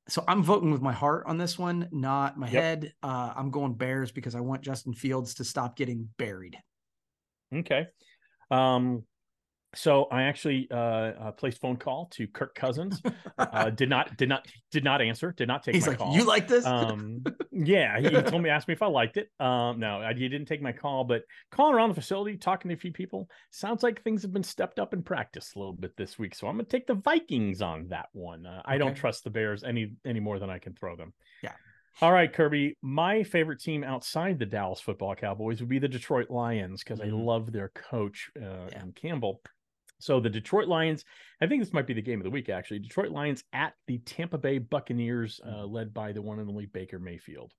So 0.08 0.24
I'm 0.28 0.44
voting 0.44 0.72
with 0.72 0.82
my 0.82 0.94
heart 0.94 1.26
on 1.28 1.38
this 1.38 1.58
one, 1.60 1.88
not 1.92 2.38
my 2.38 2.48
Yep. 2.50 2.64
head. 2.64 2.94
Uh, 3.04 3.34
I'm 3.36 3.52
going 3.52 3.74
Bears 3.74 4.12
because 4.12 4.36
I 4.36 4.40
want 4.42 4.62
Justin 4.62 4.94
Fields 4.94 5.36
to 5.36 5.44
stop 5.44 5.76
getting 5.76 6.10
buried. 6.18 6.58
Okay. 7.54 7.88
Um, 8.50 9.04
so 9.74 10.06
I 10.12 10.24
actually 10.24 10.68
uh, 10.72 10.76
uh 10.76 11.32
placed 11.32 11.62
phone 11.62 11.78
call 11.78 12.08
to 12.14 12.28
Kirk 12.28 12.56
Cousins. 12.56 13.02
Uh, 13.38 13.70
did 13.82 13.90
not 13.90 14.18
did 14.18 14.30
not 14.30 14.48
did 14.72 14.84
not 14.84 15.02
answer. 15.02 15.32
Did 15.32 15.48
not 15.48 15.64
take 15.64 15.76
He's 15.76 15.86
my 15.86 15.90
like, 15.92 15.98
call. 16.00 16.14
"You 16.16 16.24
like 16.26 16.48
this?" 16.48 16.66
um 16.66 17.24
yeah 17.52 18.00
he 18.00 18.10
told 18.10 18.42
me 18.42 18.50
asked 18.50 18.68
me 18.68 18.74
if 18.74 18.82
i 18.82 18.88
liked 18.88 19.18
it 19.18 19.30
um 19.40 19.80
no 19.80 20.02
I- 20.02 20.14
he 20.14 20.30
didn't 20.30 20.48
take 20.48 20.62
my 20.62 20.72
call 20.72 21.04
but 21.04 21.24
calling 21.52 21.76
around 21.76 21.90
the 21.90 21.96
facility 21.96 22.38
talking 22.38 22.70
to 22.70 22.76
a 22.76 22.78
few 22.78 22.92
people 22.94 23.30
sounds 23.52 23.84
like 23.84 24.02
things 24.04 24.22
have 24.22 24.32
been 24.32 24.42
stepped 24.44 24.80
up 24.80 24.94
in 24.94 25.04
practice 25.04 25.52
a 25.56 25.60
little 25.60 25.74
bit 25.74 25.92
this 25.98 26.18
week 26.18 26.34
so 26.34 26.48
i'm 26.48 26.54
gonna 26.56 26.64
take 26.64 26.88
the 26.88 26.94
vikings 26.96 27.62
on 27.62 27.88
that 27.90 28.08
one 28.14 28.46
uh, 28.46 28.62
i 28.66 28.78
don't 28.78 28.96
trust 28.96 29.24
the 29.26 29.30
bears 29.30 29.64
any 29.64 29.94
any 30.06 30.20
more 30.22 30.40
than 30.40 30.50
i 30.50 30.60
can 30.60 30.74
throw 30.74 30.96
them 30.96 31.14
Yeah. 31.44 31.52
all 32.02 32.12
right 32.14 32.32
kirby 32.32 32.78
my 32.82 33.24
favorite 33.24 33.60
team 33.60 33.84
outside 33.84 34.40
the 34.40 34.46
dallas 34.46 34.80
football 34.80 35.14
cowboys 35.16 35.60
would 35.60 35.70
be 35.70 35.80
the 35.80 35.90
detroit 35.90 36.30
lions 36.30 36.84
because 36.84 37.02
i 37.02 37.08
Mhm. 37.08 37.26
love 37.26 37.52
their 37.52 37.70
coach 37.70 38.30
uh, 38.42 38.68
Yeah. 38.72 38.84
campbell 38.96 39.42
so 40.02 40.20
the 40.20 40.30
Detroit 40.30 40.68
Lions, 40.68 41.06
I 41.42 41.48
think 41.48 41.62
this 41.62 41.74
might 41.74 41.88
be 41.88 41.94
the 41.94 42.02
game 42.02 42.20
of 42.20 42.24
the 42.24 42.30
week, 42.30 42.50
actually. 42.50 42.80
Detroit 42.80 43.12
Lions 43.12 43.44
at 43.54 43.74
the 43.88 44.00
Tampa 44.00 44.38
Bay 44.38 44.58
Buccaneers, 44.58 45.40
uh, 45.46 45.66
led 45.66 45.94
by 45.94 46.12
the 46.12 46.22
one 46.22 46.40
and 46.40 46.50
only 46.50 46.66
Baker 46.66 47.00
Mayfield. 47.00 47.54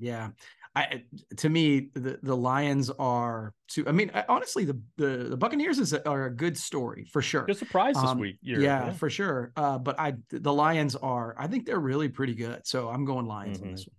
Yeah, 0.00 0.30
I 0.74 1.04
to 1.36 1.48
me 1.48 1.90
the 1.94 2.18
the 2.20 2.36
Lions 2.36 2.90
are 2.98 3.54
too. 3.68 3.86
I 3.88 3.92
mean, 3.92 4.10
I, 4.12 4.24
honestly, 4.28 4.64
the, 4.64 4.80
the 4.96 5.28
the 5.30 5.36
Buccaneers 5.36 5.78
is 5.78 5.92
a, 5.92 6.06
are 6.08 6.26
a 6.26 6.34
good 6.34 6.58
story 6.58 7.04
for 7.04 7.22
sure. 7.22 7.44
Good 7.44 7.58
surprise 7.58 7.94
this 7.94 8.10
Um, 8.10 8.18
week. 8.18 8.38
year, 8.42 8.60
yeah, 8.60 8.90
for 8.90 9.08
sure. 9.08 9.52
Uh, 9.56 9.78
but 9.78 9.98
I 10.00 10.14
the 10.30 10.52
Lions 10.52 10.96
are. 10.96 11.36
I 11.38 11.46
think 11.46 11.64
they're 11.64 11.78
really 11.78 12.08
pretty 12.08 12.34
good. 12.34 12.66
So 12.66 12.88
I'm 12.88 13.04
going 13.04 13.26
Lions 13.26 13.62
on 13.62 13.68
Mhm. 13.68 13.70
this 13.76 13.86
one. 13.86 13.96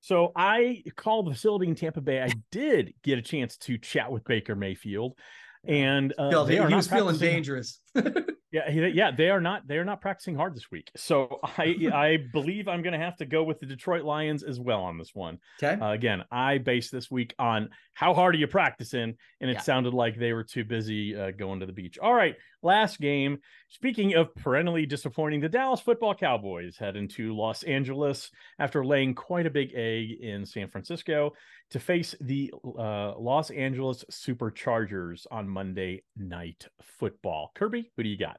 So 0.00 0.32
I 0.36 0.82
called 0.96 1.26
the 1.26 1.32
facility 1.32 1.66
in 1.68 1.74
Tampa 1.74 2.00
Bay. 2.00 2.22
I 2.22 2.30
did 2.50 2.94
get 3.02 3.18
a 3.18 3.22
chance 3.22 3.56
to 3.58 3.76
chat 3.78 4.10
with 4.10 4.24
Baker 4.24 4.54
Mayfield, 4.54 5.18
and 5.66 6.12
uh, 6.18 6.30
Felt- 6.30 6.48
he 6.50 6.60
was 6.60 6.88
feeling 6.88 7.16
dangerous. 7.16 7.80
Yeah, 8.54 8.70
yeah, 8.70 9.10
they 9.10 9.30
are 9.30 9.40
not. 9.40 9.66
They 9.66 9.78
are 9.78 9.84
not 9.84 10.00
practicing 10.00 10.36
hard 10.36 10.54
this 10.54 10.70
week. 10.70 10.92
So 10.96 11.40
I 11.58 11.74
I 11.92 12.18
believe 12.32 12.68
I'm 12.68 12.82
going 12.82 12.92
to 12.92 13.04
have 13.04 13.16
to 13.16 13.26
go 13.26 13.42
with 13.42 13.58
the 13.58 13.66
Detroit 13.66 14.04
Lions 14.04 14.44
as 14.44 14.60
well 14.60 14.82
on 14.82 14.96
this 14.96 15.12
one. 15.12 15.38
okay. 15.62 15.80
Uh, 15.80 15.90
again, 15.90 16.22
I 16.30 16.58
based 16.58 16.92
this 16.92 17.10
week 17.10 17.34
on 17.38 17.70
how 17.94 18.14
hard 18.14 18.34
are 18.36 18.38
you 18.38 18.46
practicing, 18.46 19.16
and 19.40 19.50
it 19.50 19.54
Yeah. 19.54 19.60
sounded 19.60 19.92
like 19.92 20.16
they 20.16 20.32
were 20.32 20.44
too 20.44 20.64
busy 20.64 21.16
uh, 21.16 21.32
going 21.32 21.60
to 21.60 21.66
the 21.66 21.72
beach. 21.72 21.98
All 21.98 22.14
right, 22.14 22.36
last 22.62 23.00
game. 23.00 23.38
Speaking 23.70 24.14
of 24.14 24.32
perennially 24.36 24.86
disappointing, 24.86 25.40
the 25.40 25.48
Dallas 25.48 25.80
Football 25.80 26.14
Cowboys 26.14 26.76
head 26.76 26.94
into 26.94 27.34
Los 27.34 27.64
Angeles 27.64 28.30
after 28.60 28.84
laying 28.84 29.16
quite 29.16 29.46
a 29.46 29.50
big 29.50 29.72
egg 29.74 30.12
in 30.20 30.46
San 30.46 30.68
Francisco 30.68 31.32
to 31.70 31.80
face 31.80 32.14
the 32.20 32.52
uh, 32.78 33.18
Los 33.18 33.50
Angeles 33.50 34.04
Superchargers 34.12 35.26
on 35.32 35.48
Monday 35.48 36.04
Night 36.16 36.68
Football. 36.82 37.50
Kirby, 37.56 37.90
who 37.96 38.04
do 38.04 38.08
you 38.08 38.16
got? 38.18 38.38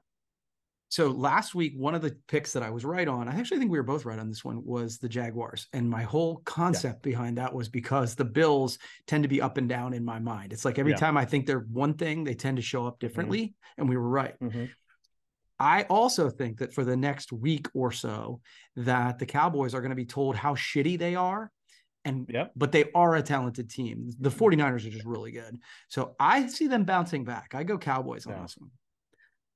So 0.96 1.10
last 1.10 1.54
week, 1.54 1.74
one 1.76 1.94
of 1.94 2.02
the 2.02 2.16
picks 2.30 2.54
that 2.54 2.64
I 2.64 2.70
was 2.70 2.86
right 2.86 3.06
on, 3.06 3.28
I 3.28 3.38
actually 3.38 3.60
think 3.60 3.70
we 3.70 3.78
were 3.78 3.84
both 3.84 4.06
right 4.06 4.18
on 4.18 4.30
this 4.30 4.46
one, 4.46 4.64
was 4.64 4.98
the 4.98 5.10
Jaguars. 5.10 5.68
And 5.74 5.90
my 5.90 6.04
whole 6.04 6.38
concept 6.46 7.04
behind 7.04 7.38
that 7.38 7.54
was 7.54 7.68
because 7.68 8.16
the 8.16 8.24
Bills 8.24 8.78
tend 9.06 9.24
to 9.26 9.28
be 9.28 9.42
up 9.42 9.58
and 9.58 9.68
down 9.68 9.94
in 9.94 10.06
my 10.06 10.20
mind. 10.20 10.54
It's 10.54 10.64
like 10.64 10.80
every 10.80 10.94
Yeah. 10.94 11.00
time 11.00 11.18
I 11.18 11.26
think 11.26 11.48
they're 11.48 11.68
one 11.70 11.96
thing, 11.96 12.24
they 12.24 12.34
tend 12.34 12.56
to 12.56 12.64
show 12.64 12.88
up 12.88 13.00
differently. 13.00 13.56
And 13.78 13.90
we 13.90 13.98
were 13.98 14.08
right. 14.08 14.40
Mhm. 14.40 14.70
I 15.60 15.84
also 15.84 16.30
think 16.30 16.60
that 16.60 16.74
for 16.74 16.86
the 16.86 16.96
next 16.96 17.34
week 17.34 17.68
or 17.74 17.92
so, 17.92 18.40
that 18.78 19.20
the 19.20 19.26
Cowboys 19.26 19.76
are 19.76 19.82
going 19.82 19.90
to 19.90 19.98
be 19.98 20.06
told 20.06 20.38
how 20.38 20.56
shitty 20.56 20.98
they 20.98 21.16
are. 21.16 21.52
And 22.06 22.26
Yep. 22.34 22.54
but 22.56 22.72
they 22.72 22.90
are 22.94 23.16
a 23.18 23.22
talented 23.22 23.70
team. 23.70 24.12
The 24.18 24.32
49ers 24.32 24.86
are 24.86 24.92
just 24.92 25.06
really 25.06 25.34
good. 25.34 25.60
So 25.90 26.16
I 26.22 26.48
see 26.48 26.68
them 26.68 26.86
bouncing 26.86 27.26
back. 27.26 27.54
I 27.54 27.66
go 27.66 27.78
Cowboys 27.78 28.26
on 28.28 28.36
Yeah. 28.36 28.42
this 28.44 28.58
one. 28.58 28.72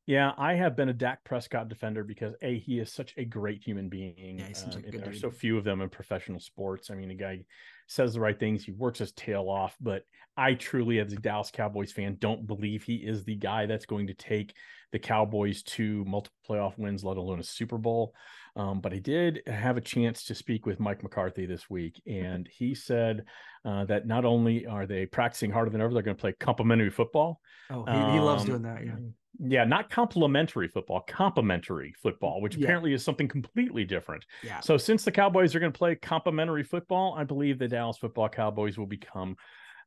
Yeah, 0.09 0.31
I 0.39 0.55
have 0.55 0.75
been 0.75 0.89
a 0.89 0.93
Dak 0.93 1.23
Prescott 1.23 1.69
defender 1.69 2.03
because 2.03 2.33
a 2.41 2.57
he 2.57 2.79
is 2.79 2.91
such 2.91 3.13
a 3.17 3.23
great 3.23 3.61
human 3.63 3.89
being. 3.89 4.39
Yeah, 4.39 4.51
seems 4.53 4.73
like 4.73 4.87
a 4.87 4.89
good 4.89 5.03
there 5.03 5.11
are 5.11 5.13
so 5.13 5.29
few 5.29 5.55
of 5.55 5.63
them 5.63 5.81
in 5.81 5.89
professional 5.89 6.39
sports. 6.39 6.89
I 6.89 6.95
mean, 6.95 7.09
the 7.09 7.13
guy 7.13 7.45
says 7.85 8.15
the 8.15 8.19
right 8.19 8.39
things. 8.39 8.63
He 8.63 8.71
works 8.71 8.97
his 8.97 9.11
tail 9.11 9.47
off, 9.47 9.77
but 9.79 10.01
I 10.35 10.55
truly, 10.55 10.97
as 10.97 11.13
a 11.13 11.17
Dallas 11.17 11.51
Cowboys 11.51 11.91
fan, 11.91 12.17
don't 12.19 12.47
believe 12.47 12.81
he 12.81 12.95
is 12.95 13.23
the 13.23 13.35
guy 13.35 13.67
that's 13.67 13.85
going 13.85 14.07
to 14.07 14.15
take 14.15 14.55
the 14.91 14.97
Cowboys 14.97 15.61
to 15.61 16.03
multiple 16.05 16.39
playoff 16.49 16.75
wins, 16.79 17.03
let 17.03 17.17
alone 17.17 17.39
a 17.39 17.43
Super 17.43 17.77
Bowl. 17.77 18.15
Um, 18.55 18.81
but 18.81 18.93
I 18.93 18.97
did 18.97 19.43
have 19.45 19.77
a 19.77 19.81
chance 19.81 20.23
to 20.23 20.33
speak 20.33 20.65
with 20.65 20.79
Mike 20.79 21.03
McCarthy 21.03 21.45
this 21.45 21.69
week, 21.69 22.01
and 22.07 22.49
he 22.51 22.73
said 22.73 23.25
uh, 23.63 23.85
that 23.85 24.07
not 24.07 24.25
only 24.25 24.65
are 24.65 24.87
they 24.87 25.05
practicing 25.05 25.51
harder 25.51 25.69
than 25.69 25.81
ever, 25.81 25.93
they're 25.93 26.01
going 26.01 26.17
to 26.17 26.21
play 26.21 26.33
complementary 26.39 26.89
football. 26.89 27.41
Oh, 27.69 27.85
he, 27.85 28.13
he 28.13 28.19
loves 28.19 28.41
Um, 28.41 28.47
doing 28.47 28.61
that. 28.63 28.83
Yeah. 28.83 28.95
Yeah, 29.39 29.63
not 29.63 29.89
complimentary 29.89 30.67
football, 30.67 31.01
complementary 31.01 31.93
football, 31.93 32.41
which 32.41 32.55
Yeah. 32.57 32.65
apparently 32.65 32.93
is 32.93 33.03
something 33.03 33.27
completely 33.27 33.85
different. 33.85 34.25
Yeah. 34.43 34.59
So, 34.59 34.77
since 34.77 35.05
the 35.05 35.11
Cowboys 35.11 35.55
are 35.55 35.59
going 35.59 35.71
to 35.71 35.77
play 35.77 35.95
complementary 35.95 36.63
football, 36.63 37.15
I 37.17 37.23
believe 37.23 37.57
the 37.57 37.67
Dallas 37.67 37.97
football 37.97 38.27
Cowboys 38.29 38.77
will 38.77 38.85
become 38.87 39.37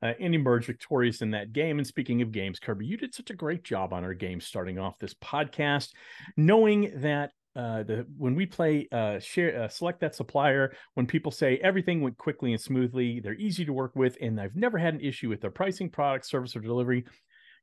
uh, 0.03 0.15
and 0.19 0.35
emerge 0.35 0.67
victorious 0.67 1.23
in 1.23 1.31
that 1.31 1.53
game. 1.53 1.79
And 1.79 1.87
speaking 1.87 2.23
of 2.23 2.33
games, 2.33 2.59
Kirby, 2.59 2.85
you 2.87 2.97
did 2.97 3.15
such 3.15 3.31
a 3.31 3.35
great 3.35 3.63
job 3.63 3.93
on 3.93 4.03
our 4.03 4.15
game 4.15 4.41
starting 4.41 4.79
off 4.79 4.99
this 4.99 5.15
podcast, 5.15 5.91
knowing 6.37 6.91
that. 7.03 7.33
Uh, 7.55 7.83
the 7.83 8.07
when 8.17 8.35
we 8.35 8.47
play 8.47 8.89
uh 8.93 9.19
share 9.19 9.65
uh, 9.65 9.69
select 9.69 10.01
that 10.01 10.15
supplier 10.15 10.75
when 10.95 11.07
people 11.07 11.31
say 11.31 11.59
everything 11.59 12.01
went 12.01 12.17
quickly 12.17 12.53
and 12.53 12.59
smoothly 12.63 13.21
they're 13.21 13.35
easy 13.35 13.63
to 13.63 13.75
work 13.75 13.95
with 13.95 14.17
and 14.23 14.41
i've 14.41 14.57
never 14.57 14.79
had 14.79 14.95
an 14.95 15.01
issue 15.03 15.29
with 15.29 15.39
their 15.43 15.51
pricing 15.51 15.91
product 15.91 16.25
service 16.25 16.57
or 16.57 16.61
delivery 16.61 17.05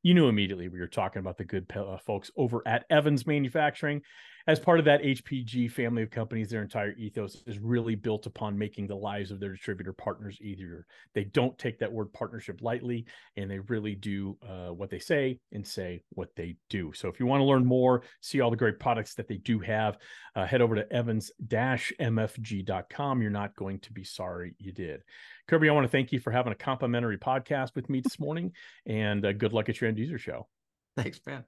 you 0.03 0.13
knew 0.13 0.27
immediately 0.27 0.69
we 0.69 0.79
were 0.79 0.87
talking 0.87 1.19
about 1.19 1.37
the 1.37 1.43
good 1.43 1.69
uh, 1.75 1.97
folks 1.97 2.31
over 2.37 2.63
at 2.65 2.85
Evans 2.89 3.27
Manufacturing. 3.27 4.01
As 4.47 4.57
part 4.59 4.79
of 4.79 4.85
that 4.85 5.03
HPG 5.03 5.69
family 5.71 6.01
of 6.01 6.09
companies, 6.09 6.49
their 6.49 6.63
entire 6.63 6.93
ethos 6.93 7.43
is 7.45 7.59
really 7.59 7.93
built 7.93 8.25
upon 8.25 8.57
making 8.57 8.87
the 8.87 8.95
lives 8.95 9.29
of 9.29 9.39
their 9.39 9.51
distributor 9.51 9.93
partners 9.93 10.39
easier. 10.41 10.87
They 11.13 11.25
don't 11.25 11.55
take 11.59 11.77
that 11.79 11.91
word 11.91 12.11
partnership 12.13 12.61
lightly, 12.61 13.05
and 13.37 13.51
they 13.51 13.59
really 13.59 13.93
do 13.93 14.37
uh, 14.41 14.69
what 14.69 14.89
they 14.89 14.97
say 14.97 15.39
and 15.51 15.67
say 15.67 16.01
what 16.09 16.35
they 16.35 16.55
do. 16.69 16.91
So, 16.93 17.09
if 17.09 17.19
you 17.19 17.27
want 17.27 17.41
to 17.41 17.45
learn 17.45 17.65
more, 17.65 18.01
see 18.21 18.41
all 18.41 18.49
the 18.49 18.57
great 18.57 18.79
products 18.79 19.13
that 19.15 19.27
they 19.27 19.37
do 19.37 19.59
have, 19.59 19.99
uh, 20.35 20.47
head 20.47 20.61
over 20.61 20.73
to 20.73 20.91
evans-mfg.com. 20.91 23.21
You're 23.21 23.31
not 23.31 23.55
going 23.55 23.79
to 23.79 23.93
be 23.93 24.03
sorry 24.03 24.55
you 24.57 24.71
did. 24.71 25.03
Kirby, 25.49 25.67
I 25.67 25.73
want 25.73 25.85
to 25.85 25.91
thank 25.91 26.11
you 26.11 26.19
for 26.19 26.29
having 26.29 26.53
a 26.53 26.55
complimentary 26.55 27.17
podcast 27.17 27.73
with 27.73 27.89
me 27.89 28.01
this 28.01 28.19
morning, 28.19 28.51
and 28.85 29.25
uh, 29.25 29.33
good 29.33 29.51
luck 29.51 29.67
at 29.67 29.81
your 29.81 29.87
end 29.87 29.97
user 29.97 30.19
show. 30.19 30.47
Thanks, 30.95 31.19
man. 31.25 31.43